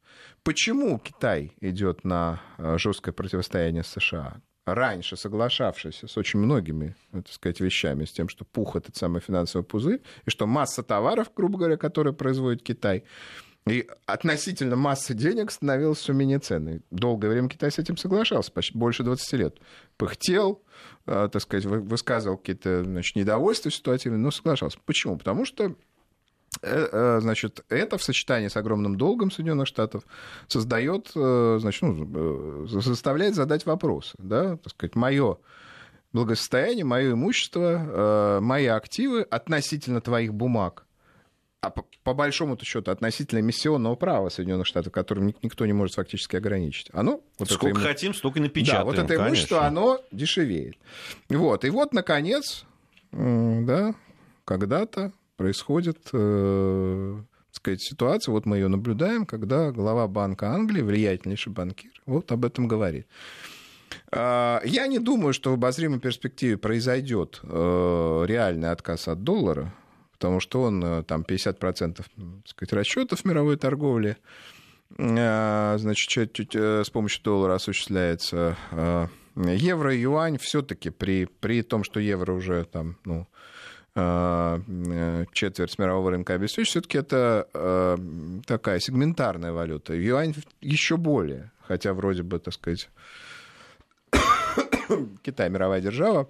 [0.44, 4.42] Почему Китай идет на э, жесткое противостояние с США?
[4.68, 9.64] раньше соглашавшийся с очень многими, так сказать, вещами, с тем, что пух этот самый финансовый
[9.64, 13.04] пузырь, и что масса товаров, грубо говоря, которые производит Китай,
[13.70, 16.82] и относительно массы денег становилось все менее ценной.
[16.92, 19.58] Долгое время Китай с этим соглашался, почти больше 20 лет.
[19.98, 20.62] Пыхтел,
[21.06, 24.78] э, так сказать, высказывал какие-то значит, недовольства ситуативные, но соглашался.
[24.86, 25.18] Почему?
[25.18, 25.76] Потому что
[26.62, 30.04] э, э, значит, это в сочетании с огромным долгом Соединенных Штатов
[30.48, 35.38] создает, значит, ну, заставляет задать вопросы, да, так сказать, мое
[36.14, 40.87] благосостояние, мое имущество, мои активы относительно твоих бумаг
[41.68, 46.36] а по, по большому счету относительно миссионного права Соединенных Штатов, которым никто не может фактически
[46.36, 46.90] ограничить.
[46.94, 48.86] Оно вот сколько это, хотим, столько и напечатаем.
[48.86, 49.68] Да, вот это имущество, конечно.
[49.68, 50.78] оно дешевеет.
[51.30, 52.66] Вот и вот наконец,
[53.12, 53.96] да,
[54.46, 61.92] когда-то происходит э, сказать, ситуация, вот мы ее наблюдаем, когда глава Банка Англии, влиятельнейший банкир,
[62.06, 63.08] вот об этом говорит.
[64.12, 69.74] А, я не думаю, что в обозримой перспективе произойдет э, реальный отказ от доллара
[70.18, 72.06] потому что он э, там 50% так
[72.46, 74.18] сказать, расчетов мировой торговли,
[74.98, 78.58] э, значит, э, с помощью доллара осуществляется.
[79.36, 83.28] Евро и юань все-таки при, при том, что евро уже там, ну,
[85.32, 87.98] четверть мирового рынка обеспечивает, все-таки это
[88.48, 89.94] такая сегментарная валюта.
[89.94, 92.90] Юань еще более, хотя вроде бы, так сказать,
[95.22, 96.28] Китай мировая держава,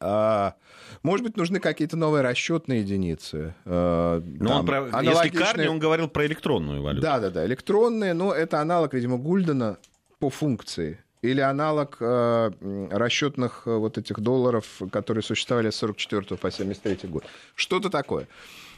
[0.00, 0.54] а,
[1.02, 3.54] может быть, нужны какие-то новые расчетные единицы.
[3.64, 4.78] А, но он про...
[4.84, 5.24] аналогичные...
[5.24, 7.02] Если Карни, он говорил про электронную валюту.
[7.02, 9.78] Да, да, да, электронные, но это аналог, видимо, Гульдена
[10.18, 10.98] по функции.
[11.22, 12.50] Или аналог э,
[12.90, 17.24] расчетных э, вот этих долларов, которые существовали с 44 по 73 год.
[17.54, 18.26] Что-то такое.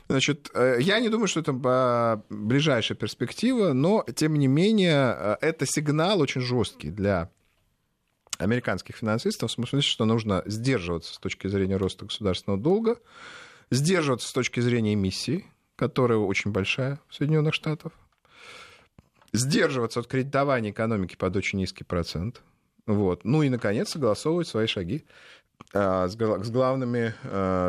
[0.08, 5.66] Значит, э, я не думаю, что это ближайшая перспектива, но, тем не менее, э, это
[5.66, 7.30] сигнал очень жесткий для
[8.42, 12.96] американских финансистов, в смысле, что нужно сдерживаться с точки зрения роста государственного долга,
[13.70, 17.92] сдерживаться с точки зрения эмиссии, которая очень большая в Соединенных Штатах,
[19.33, 22.42] сдерживаться от кредитования экономики под очень низкий процент,
[22.87, 23.24] вот.
[23.24, 25.05] Ну и, наконец, согласовывать свои шаги
[25.72, 27.14] с главными,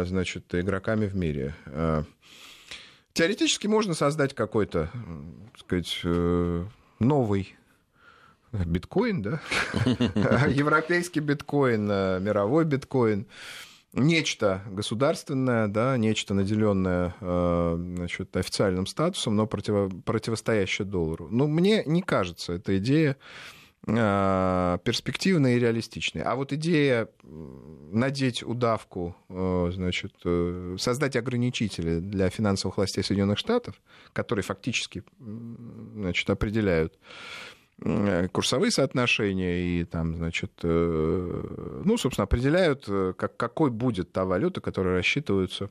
[0.05, 1.55] значит, игроками в мире.
[3.13, 4.89] Теоретически можно создать какой-то,
[5.51, 6.01] так сказать,
[6.99, 7.55] новый
[8.53, 9.41] биткоин, да?
[10.47, 13.27] Европейский биткоин, мировой биткоин
[13.93, 21.27] нечто государственное, да, нечто наделенное э, значит, официальным статусом, но противо, противостоящее доллару.
[21.29, 23.17] Ну, мне не кажется эта идея
[23.85, 26.23] э, перспективной и реалистичной.
[26.23, 30.13] А вот идея надеть удавку, э, значит,
[30.81, 33.75] создать ограничители для финансовых властей Соединенных Штатов,
[34.11, 37.52] которые фактически значит, определяют Э,
[38.31, 44.61] курсовые соотношения и там, значит, э, ну, собственно, определяют, э, как, какой будет та валюта,
[44.61, 45.69] которая рассчитывается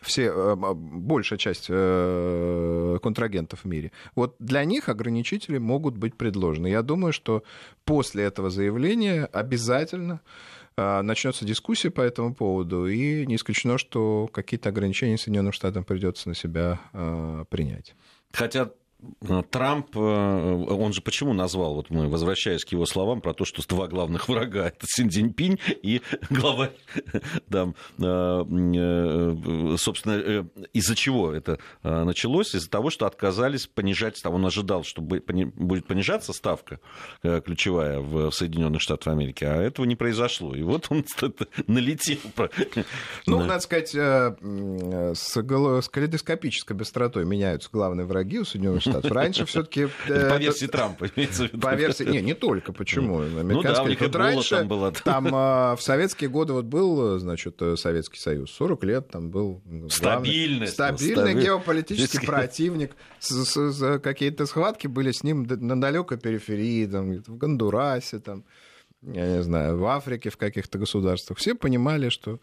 [0.00, 3.90] все, большая часть контрагентов в мире.
[4.14, 6.68] Вот для них ограничители могут быть предложены.
[6.68, 7.42] Я думаю, что
[7.84, 10.20] после этого заявления обязательно
[10.76, 16.36] начнется дискуссия по этому поводу, и не исключено, что какие-то ограничения Соединенным Штатам придется на
[16.36, 16.78] себя
[17.50, 17.96] принять.
[18.32, 18.70] Хотя
[19.50, 23.62] Трамп, э, он же почему назвал, вот мы возвращаясь к его словам про то, что
[23.68, 26.70] два главных врага это Син Цзиньпинь и глава,
[27.14, 27.66] э,
[27.98, 32.56] э, собственно, из-за чего это началось?
[32.56, 36.80] Из-за того, что отказались понижать, он ожидал, что будет понижаться ставка
[37.22, 40.56] ключевая в Соединенных Штатах Америки, а этого не произошло.
[40.56, 41.04] И вот он
[41.66, 42.18] налетел.
[43.26, 49.12] Ну, надо сказать, с калейдоскопической быстротой меняются главные враги у Соединенных Штатов.
[49.12, 49.88] Раньше все-таки...
[50.06, 51.60] По версии Трампа, имеется в виду.
[51.60, 52.04] По версии...
[52.04, 52.72] Не, не только.
[52.72, 53.20] Почему?
[53.20, 54.92] Ну да, раньше, там было.
[54.92, 58.50] Там а, в советские годы вот был, значит, Советский Союз.
[58.52, 59.62] 40 лет там был...
[59.88, 60.66] Стабильный.
[60.66, 62.96] Стабильный геополитический противник.
[64.02, 68.44] Какие-то схватки были с ним на далекой периферии, там, в Гондурасе, там,
[69.02, 71.38] я не знаю, в Африке, в каких-то государствах.
[71.38, 72.40] Все понимали, что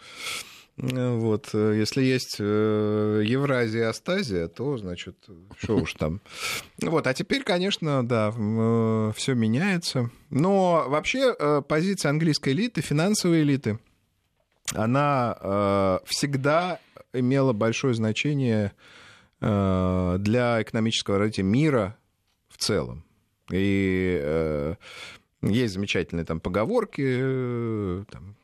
[0.77, 1.51] вот.
[1.53, 5.15] Э, если есть э, Евразия Астазия, то, значит,
[5.57, 6.21] что уж там.
[6.81, 7.07] Вот.
[7.07, 10.09] А теперь, конечно, да, э, все меняется.
[10.29, 11.33] Но вообще
[11.67, 13.79] позиция английской элиты, финансовой элиты,
[14.73, 16.79] она всегда
[17.13, 18.73] имела большое значение
[19.39, 21.97] для экономического развития мира
[22.49, 23.05] в целом.
[23.51, 24.75] И
[25.41, 28.35] есть замечательные там поговорки, там,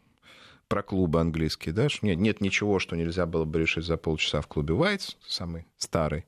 [0.72, 4.48] про клубы английские, да, нет, нет ничего, что нельзя было бы решить за полчаса в
[4.48, 6.24] клубе Whites, самый старый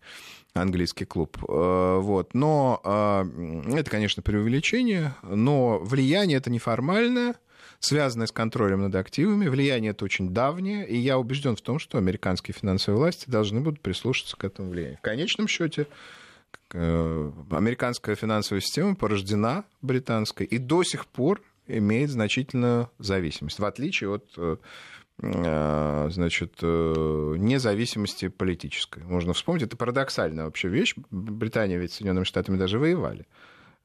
[0.53, 1.37] английский клуб.
[1.47, 2.33] Э, вот.
[2.33, 7.35] Но э, это, конечно, преувеличение, но влияние это неформальное,
[7.79, 9.47] связанное с контролем над активами.
[9.47, 13.79] Влияние это очень давнее, и я убежден в том, что американские финансовые власти должны будут
[13.79, 14.97] прислушаться к этому влиянию.
[14.97, 15.87] В конечном счете,
[16.73, 21.41] э, американская финансовая система порождена британской, и до сих пор
[21.77, 24.57] имеет значительную зависимость, в отличие от э,
[25.21, 29.03] э, значит, э, независимости политической.
[29.03, 30.95] Можно вспомнить, это парадоксальная вообще вещь.
[31.11, 33.25] Британия ведь с Соединенными Штатами даже воевали.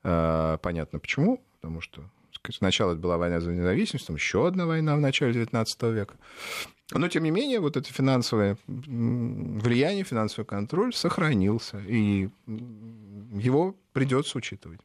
[0.03, 2.09] Понятно почему, потому что
[2.51, 6.14] сначала это была война за независимость, потом еще одна война в начале XIX века.
[6.92, 14.81] Но, тем не менее, вот это финансовое влияние, финансовый контроль сохранился, и его придется учитывать.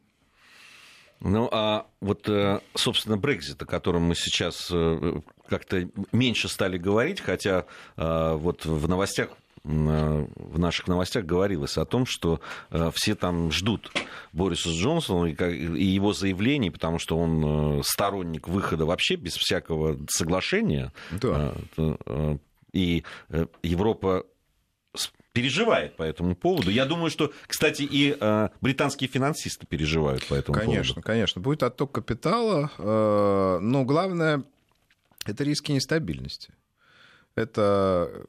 [1.20, 7.20] Ну, а вот, э, собственно, Брекзит, о котором мы сейчас э, как-то меньше стали говорить,
[7.20, 7.64] хотя
[7.96, 9.30] э, вот в новостях
[9.66, 12.38] в наших новостях говорилось о том, что
[12.92, 13.90] все там ждут
[14.34, 20.92] Бориса Джонсона и его заявлений, потому что он сторонник выхода вообще без всякого соглашения.
[21.12, 21.54] Да.
[22.74, 23.04] И
[23.62, 24.26] Европа
[25.34, 26.70] переживает по этому поводу.
[26.70, 30.76] Я думаю, что, кстати, и э, британские финансисты переживают по этому конечно, поводу.
[30.76, 31.42] Конечно, конечно.
[31.42, 34.44] Будет отток капитала, э, но главное
[35.26, 36.54] это риски нестабильности.
[37.34, 38.24] Это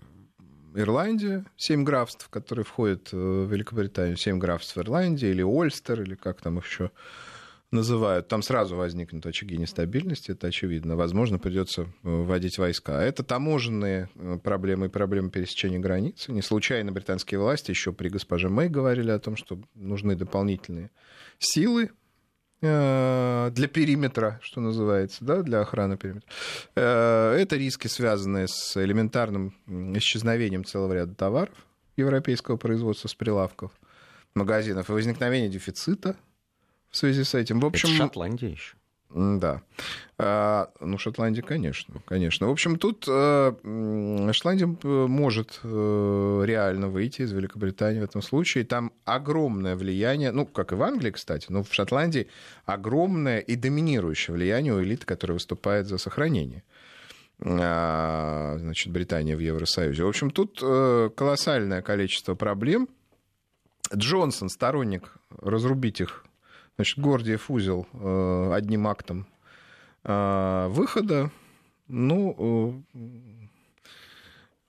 [0.74, 6.58] Ирландия, семь графств, которые входят в Великобританию, семь графств Ирландии, или Ольстер, или как там
[6.58, 6.90] еще
[7.72, 10.96] называют, там сразу возникнут очаги нестабильности, это очевидно.
[10.96, 13.02] Возможно, придется э, вводить войска.
[13.04, 16.32] Это таможенные э, проблемы и проблемы пересечения границы.
[16.32, 20.92] Не случайно британские власти еще при госпоже Мэй говорили о том, что нужны дополнительные
[21.40, 21.92] силы
[22.62, 26.30] э, для периметра, что называется, да, для охраны периметра.
[26.76, 29.56] Это риски, связанные с элементарным
[29.96, 31.56] исчезновением целого ряда товаров
[31.98, 33.72] европейского производства с прилавков
[34.34, 36.16] магазинов и возникновение дефицита
[36.96, 37.60] в связи с этим.
[37.60, 38.76] В общем, Это Шотландия еще.
[39.14, 39.62] Да.
[40.18, 42.48] А, ну, Шотландия, конечно, конечно.
[42.48, 44.68] В общем, тут э, Шотландия
[45.08, 48.64] может э, реально выйти из Великобритании в этом случае.
[48.64, 52.28] Там огромное влияние, ну, как и в Англии, кстати, но в Шотландии
[52.66, 56.64] огромное и доминирующее влияние у элиты, которая выступает за сохранение
[57.42, 60.04] а, значит, Британия в Евросоюзе.
[60.04, 62.88] В общем, тут э, колоссальное количество проблем.
[63.94, 66.26] Джонсон, сторонник разрубить их,
[66.76, 69.28] значит, Гордиев узел э, одним актом
[70.04, 71.32] а, выхода.
[71.88, 72.84] Ну,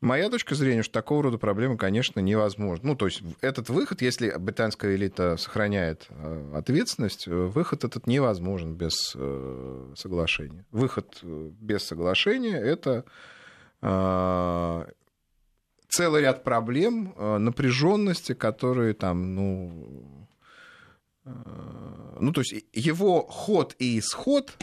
[0.02, 2.90] Моя точка зрения, что такого рода проблемы, конечно, невозможно.
[2.90, 8.74] Ну, то есть этот выход, если британская элита сохраняет э, ответственность, э, выход этот невозможен
[8.74, 10.66] без э, соглашения.
[10.70, 13.04] Выход без соглашения— это
[15.88, 20.25] целый ряд проблем, напряженности, которые там, ну,
[22.20, 24.56] ну, то есть его ход и исход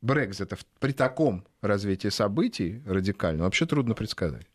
[0.00, 4.46] Брекзита при таком развитии событий радикально вообще трудно предсказать.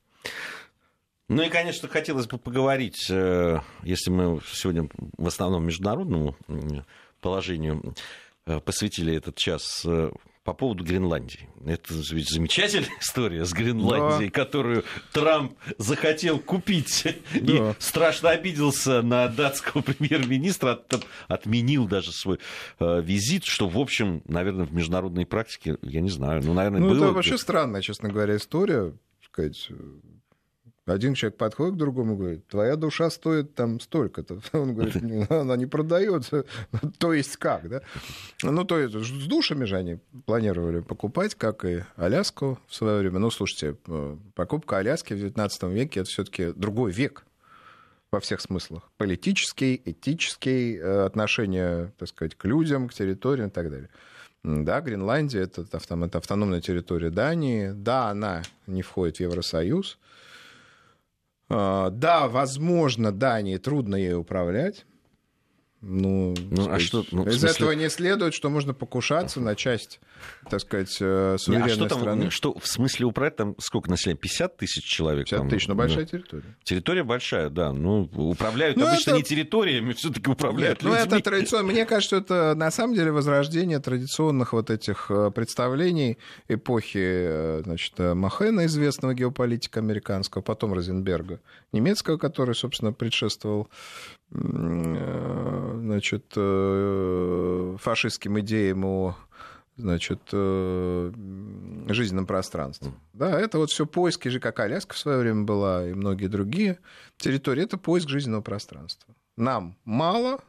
[1.29, 6.35] Ну и, конечно, хотелось бы поговорить, э, если мы сегодня в основном международному
[7.21, 7.95] положению
[8.45, 10.11] э, посвятили этот час э,
[10.43, 11.49] по поводу Гренландии.
[11.65, 14.33] Это ведь замечательная история с Гренландией, да.
[14.33, 14.83] которую
[15.13, 17.71] Трамп захотел купить да.
[17.71, 22.39] и страшно обиделся на датского премьер-министра, от, отменил даже свой
[22.79, 26.89] э, визит, что, в общем, наверное, в международной практике, я не знаю, ну, наверное, ну,
[26.89, 27.05] было...
[27.05, 29.69] это вообще странная, честно говоря, история, сказать,
[30.87, 34.41] один человек подходит к другому и говорит, твоя душа стоит там столько-то.
[34.57, 36.45] Он говорит, она не продается.
[36.97, 37.81] то есть как, да?
[38.41, 43.19] Ну, то есть с душами же они планировали покупать, как и Аляску в свое время.
[43.19, 47.25] Ну, слушайте, э, покупка Аляски в 19 веке— это все таки другой век
[48.11, 48.89] во всех смыслах.
[48.97, 53.89] Политический, этический, э, отношение, так сказать, к людям, к территориям и так далее.
[54.43, 57.71] Да, Гренландия это, это автономная территория Дании.
[57.71, 59.99] Да, она не входит в Евросоюз.
[61.53, 64.85] А, да, возможно, Дании трудно ей управлять.
[65.83, 67.49] Ну, ну сказать, а что, ну, из смысле...
[67.49, 69.99] этого не следует, что можно покушаться на часть,
[70.47, 72.29] так сказать, э, суверенной а что страны.
[72.29, 74.19] Что, в смысле управлять там сколько населения?
[74.19, 75.27] 50 тысяч человек?
[75.27, 76.11] 50 тысяч, но большая да.
[76.11, 76.55] территория.
[76.63, 77.73] Территория большая, да.
[77.73, 79.17] Ну, управляют ну, обычно это...
[79.17, 81.09] не территориями, все таки управляют Нет, людьми.
[81.09, 81.71] Ну, это традиционно.
[81.71, 87.61] Мне кажется, что это на самом деле возрождение традиционных вот этих э, представлений эпохи, э,
[87.63, 91.39] значит, Махена, известного геополитика американского, потом Розенберга,
[91.71, 93.67] немецкого, который, собственно, предшествовал
[94.31, 99.17] значит, э, фашистским идеям о
[99.77, 101.11] значит, э,
[101.87, 102.91] жизненном пространстве.
[103.13, 106.79] Да, это вот все поиски же, как Аляска в свое время была, и многие другие
[107.17, 109.13] территории, это поиск жизненного пространства.
[109.37, 110.39] Нам мало,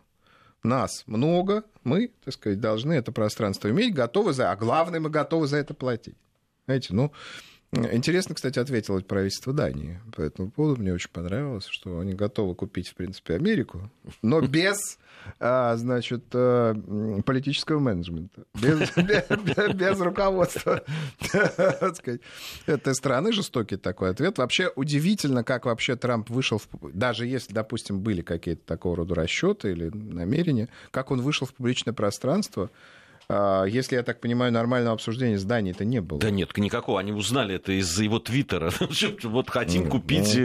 [0.63, 5.47] нас много, мы, так сказать, должны это пространство иметь, готовы за, а главное, мы готовы
[5.47, 6.17] за это платить.
[6.67, 7.13] Знаете, ну,
[7.75, 10.83] Интересно, кстати, ответило правительство Дании по этому поводу.
[10.83, 14.99] Мне очень понравилось, что они готовы купить, в принципе, Америку, но без,
[15.41, 16.75] а, значит, э,
[17.25, 20.83] политического менеджмента, без, без, без руководства
[22.67, 23.33] этой страны.
[23.33, 24.37] Жестокий такой ответ.
[24.37, 29.73] Вообще удивительно, как вообще Трамп вышел, в, даже если, допустим, были какие-то такого рода расчеты
[29.73, 32.71] или намерения, как он вышел в публичное пространство
[33.67, 36.21] если, я так понимаю, нормального обсуждения зданий-то не было.
[36.21, 37.01] Да нет, никакого.
[37.01, 38.73] Они узнали это из-за его твиттера.
[39.25, 40.37] вот хотим купить...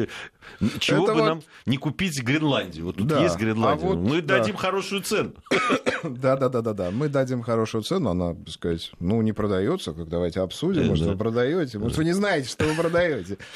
[0.60, 2.86] Ну, э, чего бы нам не купить Гренландию?
[2.86, 3.86] Вот тут есть Гренландия.
[3.86, 4.40] А вот, Мы да.
[4.40, 5.34] дадим хорошую цену.
[6.04, 6.92] Да-да-да-да.
[6.92, 8.12] Мы дадим хорошую цену.
[8.12, 9.94] Она, так сказать, ну, не продается.
[9.94, 10.88] Как давайте обсудим.
[10.88, 11.80] Может, вы продаете.
[11.80, 13.38] Может, вы не знаете, что вы продаете.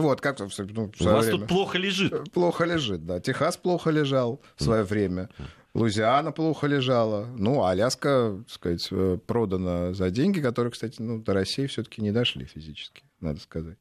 [0.00, 2.32] Вот, как ну, У вас тут плохо лежит.
[2.32, 3.20] Плохо лежит, да.
[3.20, 5.28] Техас плохо лежал в свое время.
[5.74, 7.26] Лузиана плохо лежала.
[7.36, 12.02] Ну, а Аляска, так сказать, э, продана за деньги, которые, кстати, ну, до России все-таки
[12.02, 13.78] не дошли физически, надо сказать.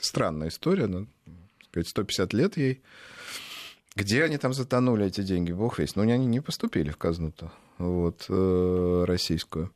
[0.00, 1.06] Странная история, но,
[1.58, 2.82] так сказать, 150 лет ей.
[3.96, 5.96] Где они там затонули, эти деньги, бог весь.
[5.96, 9.72] Но они не поступили в казну-то, вот, э, российскую.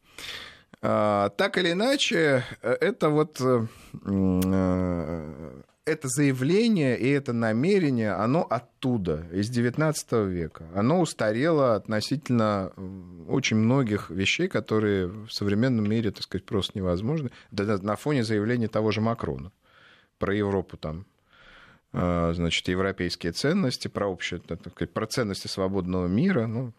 [0.82, 3.40] А, так или иначе, э, это вот
[5.86, 10.66] это заявление и это намерение, оно оттуда, из XIX века.
[10.74, 12.72] Оно устарело относительно
[13.28, 17.30] очень многих вещей, которые в современном мире, так сказать, просто невозможны.
[17.52, 19.52] Да, на фоне заявления того же Макрона
[20.18, 21.06] про Европу там,
[21.92, 26.48] а, значит, европейские ценности, про общее, про ценности свободного мира.
[26.48, 26.72] Ну,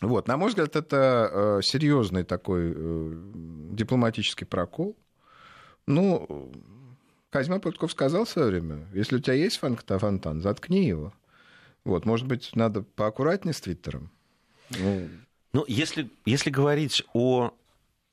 [0.00, 3.12] вот, на мой взгляд, это э, серьезный такой э,
[3.72, 4.96] дипломатический прокол.
[5.86, 6.52] Ну,
[7.32, 11.14] Козьма Прутков сказал в свое время, если у тебя есть фонтан, заткни его.
[11.82, 14.10] Вот, может быть, надо поаккуратнее с Твиттером.
[14.78, 15.08] Ну,
[15.54, 17.54] ну если, если говорить о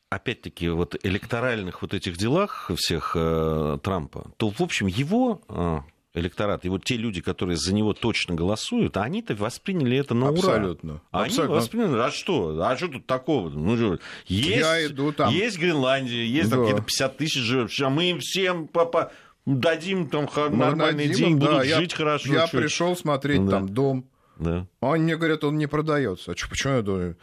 [0.09, 5.79] опять-таки, вот электоральных вот этих делах всех э, Трампа, то, в общем, его э,
[6.15, 10.93] электорат, и вот те люди, которые за него точно голосуют, они-то восприняли это на Абсолютно.
[10.93, 11.01] ура.
[11.11, 11.53] А Абсолютно.
[11.55, 12.59] Они восприняли, а что?
[12.63, 13.49] А что тут такого?
[13.49, 13.97] Ну,
[14.27, 15.31] есть, Я иду там.
[15.33, 16.65] есть Гренландия, есть там Да.
[16.65, 19.11] какие-то 50 тысяч живущих, а мы им всем папа
[19.45, 22.33] дадим там Мы нормальный дадим день, да, будут я- жить хорошо.
[22.33, 23.51] Я чё- пришел смотреть Да.
[23.51, 24.05] там дом.
[24.37, 24.67] Да.
[24.81, 26.31] А Они мне говорят, он не продается.
[26.31, 27.17] А чё, почему я думаю?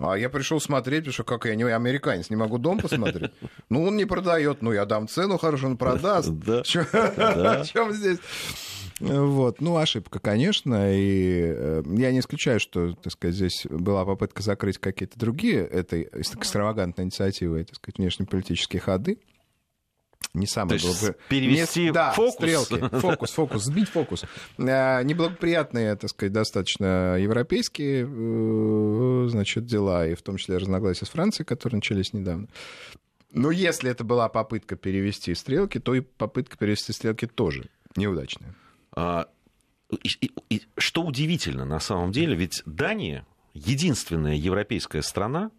[0.00, 3.32] А я пришел смотреть, потому что как я не американец, не могу дом посмотреть.
[3.68, 4.62] Ну, он не продает.
[4.62, 6.30] Ну, я дам цену хорошую, он продаст.
[6.30, 6.60] Да.
[6.60, 8.18] О чем здесь?
[9.00, 9.60] Вот.
[9.60, 10.94] Ну, ошибка, конечно.
[10.94, 16.08] И э, я не исключаю, что, так сказать, здесь была попытка закрыть какие-то другие этой
[16.12, 19.18] экстравагантной инициативы, так сказать, внешнеполитические ходы.
[20.32, 22.34] Не То самое есть благо- перевести не- да, фокус.
[22.34, 22.78] стрелки.
[23.00, 24.24] Фокус, фокус, сбить фокус.
[24.58, 31.08] Э, Неблагоприятные, так сказать, достаточно европейские, э, значит, дела, и в том числе разногласия с
[31.08, 32.46] Францией, которые начались недавно.
[33.32, 37.64] Но если это была попытка перевести стрелки, то и попытка перевести стрелки тоже
[37.96, 38.54] неудачная.
[38.94, 39.26] А,
[39.90, 45.50] и- и- и что удивительно на самом деле, ведь Дания единственная европейская страна,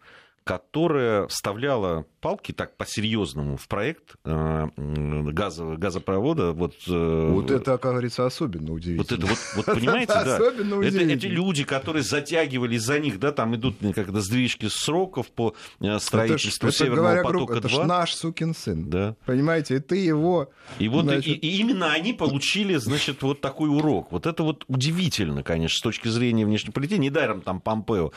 [0.44, 6.52] которая вставляла палки так по-серьезному в проект э, газового, газопровода.
[6.52, 9.04] Вот, э, Вот это, как говорится, особенно удивительно.
[9.04, 10.36] вот это вот, вот понимаете, да.
[10.38, 15.56] Особенно Это, эти люди, которые затягивали за них, да, там идут как-то сдвижки сроков по
[15.80, 17.86] э, Это ж- строительству это, Северного говоря потока это ж 2.
[17.86, 18.90] наш сукин сын.
[18.90, 19.16] Да.
[19.26, 20.50] Понимаете, и ты его...
[20.80, 24.12] И вот значит, и, и именно они получили, значит, вот такой урок.
[24.12, 27.00] Вот это вот удивительно, конечно, с точки зрения внешней политики.
[27.00, 28.12] Недаром там Помпео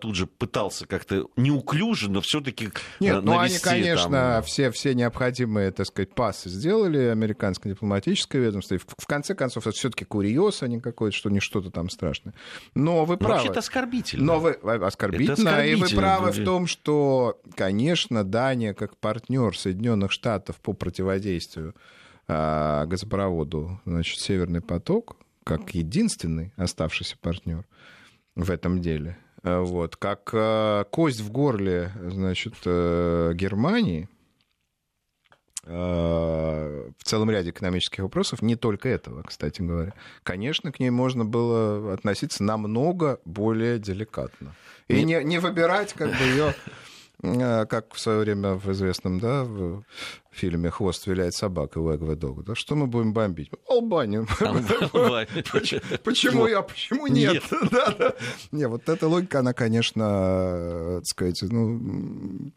[0.00, 1.26] тут же пытался как-то
[1.64, 6.48] неуклюже, но все-таки Нет, ну они, навести конечно, там- все, все необходимые, так сказать, пасы
[6.48, 8.74] сделали, американское дипломатическое ведомство.
[8.74, 11.90] И в, в конце концов, это все-таки курьез, а не какой-то, что не что-то там
[11.90, 12.34] страшное.
[12.74, 13.34] Но вы Ну, правы.
[13.34, 14.24] вообще-то оскорбительно.
[14.24, 19.56] Но вы оскорбительно, Это и вы оскорбительно, правы в том, что, конечно, Дания как партнер
[19.56, 21.74] Соединенных Штатов по противодействию
[22.26, 27.64] а, газопроводу, значит, Северный поток, как единственный оставшийся партнер
[28.34, 34.08] в этом деле, вот, как а, кость в горле, значит, э, Германии
[35.66, 41.94] в целом ряде экономических вопросов, не только этого, кстати говоря, конечно, к ней можно было
[41.94, 44.54] относиться намного более деликатно.
[44.88, 46.54] И не, не выбирать как бы ее,
[47.68, 49.84] как в свое время в известном да, в
[50.30, 52.42] фильме «Хвост виляет собака» у Эгва Дога.
[52.42, 53.50] Да, что мы будем бомбить?
[53.68, 54.26] Албанию.
[56.04, 57.42] Почему я, почему нет?
[58.52, 62.52] Не, вот эта логика, она, конечно, так сказать, ну,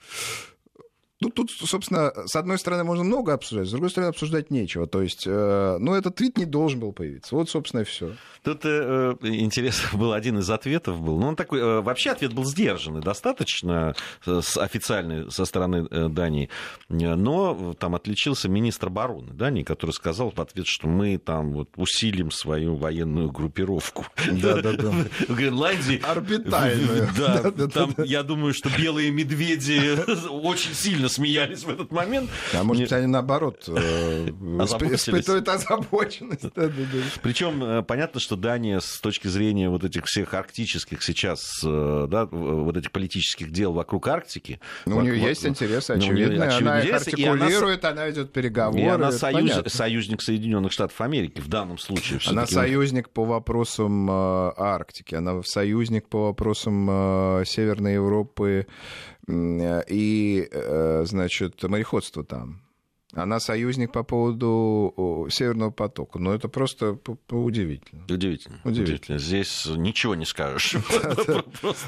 [1.19, 4.85] ну, тут, собственно, с одной стороны, можно много обсуждать, с другой стороны, обсуждать нечего.
[4.85, 7.33] То есть, э, ну, этот твит не должен был появиться.
[7.33, 8.13] Вот, собственно, и все.
[8.43, 11.17] Тут э, интересно был один из ответов был.
[11.17, 13.95] Ну, он такой, э, вообще ответ был сдержанный достаточно
[14.27, 16.49] э, с, официальный со стороны э, Дании.
[16.89, 21.69] Э, Но там отличился министр обороны Дании, который сказал в ответ, что мы там вот
[21.77, 24.91] усилим свою военную группировку Да-да-да.
[25.27, 25.99] в Гренландии.
[26.03, 27.07] Орбитальную.
[27.17, 29.97] Да, там, я думаю, что белые медведи
[30.29, 32.29] очень сильно смеялись в этот момент.
[32.53, 36.45] А может быть, они наоборот э, испытывают озабоченность.
[37.21, 42.25] Причем э, понятно, что Дания с точки зрения вот этих всех арктических сейчас, э, да,
[42.25, 44.59] вот этих политических дел вокруг Арктики.
[44.85, 46.47] Ну, у нее есть интересы ну, у неё очевидные.
[46.47, 48.81] очевидные Она их интересы, артикулирует, она ведет переговоры.
[48.81, 52.19] И она союзник Соединенных Штатов Америки в данном случае.
[52.27, 58.67] Она союзник по вопросам Арктики, она союзник по вопросам Северной Европы
[59.87, 62.61] и, э, значит, мореходства там.
[63.17, 66.19] Она союзник по поводу Северного потока.
[66.19, 66.97] Ну, это просто
[67.29, 68.03] удивительно.
[68.07, 69.17] Удивительно, Удивительно.
[69.17, 70.75] Здесь ничего не скажешь.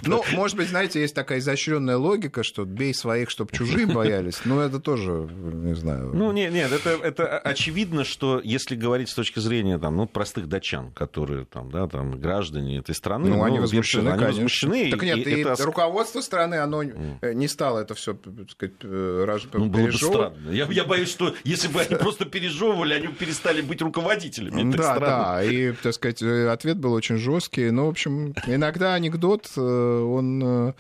[0.04, 4.42] Ну, может быть, знаете, есть такая изощренная логика, что бей своих, чтобы чужие боялись.
[4.46, 6.12] Ну, это тоже, не знаю.
[6.14, 10.48] Ну, нет, нет, это, это очевидно, что если говорить с точки зрения там, ну, простых
[10.48, 15.04] датчан, которые там, да, там, граждане этой страны, Ну, они ну, возмущены, они возмущены, Так
[15.04, 20.34] нет, и руководство страны, оно не стало это все, так сказать, э, пережевывать.
[20.52, 24.96] я боюсь, что если бы они просто пережевывали, они бы перестали быть руководителями этой Да,
[24.96, 25.06] страны.
[25.06, 27.72] да, и, так сказать, э, ответ был очень жесткий.
[27.72, 30.74] Ну, в общем, иногда анекдот, э, он э,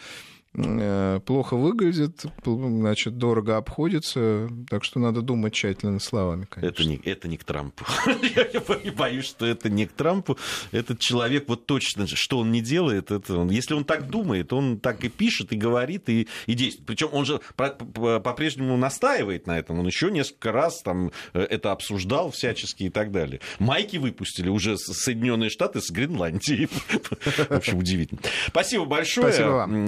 [0.53, 6.73] плохо выглядит, значит, дорого обходится, так что надо думать тщательно словами, конечно.
[6.73, 7.85] Это не, это не к Трампу.
[8.35, 10.37] Я бо- боюсь, что это не к Трампу.
[10.71, 14.79] Этот человек, вот точно, что он не делает, это он, если он так думает, он
[14.79, 16.87] так и пишет, и говорит, и, и действует.
[16.87, 19.79] Причем он же по-прежнему настаивает на этом.
[19.79, 23.39] Он еще несколько раз там э, это обсуждал всячески и так далее.
[23.59, 26.67] Майки выпустили уже Соединенные Штаты с Гренландией.
[27.49, 28.21] В общем, удивительно.
[28.47, 29.31] Спасибо большое.
[29.31, 29.85] Спасибо вам.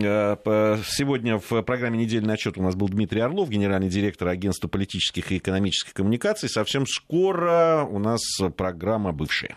[0.52, 5.32] Э, Сегодня в программе «Недельный отчет» у нас был Дмитрий Орлов, генеральный директор агентства политических
[5.32, 6.50] и экономических коммуникаций.
[6.50, 8.22] Совсем скоро у нас
[8.58, 9.56] программа «Бывшие».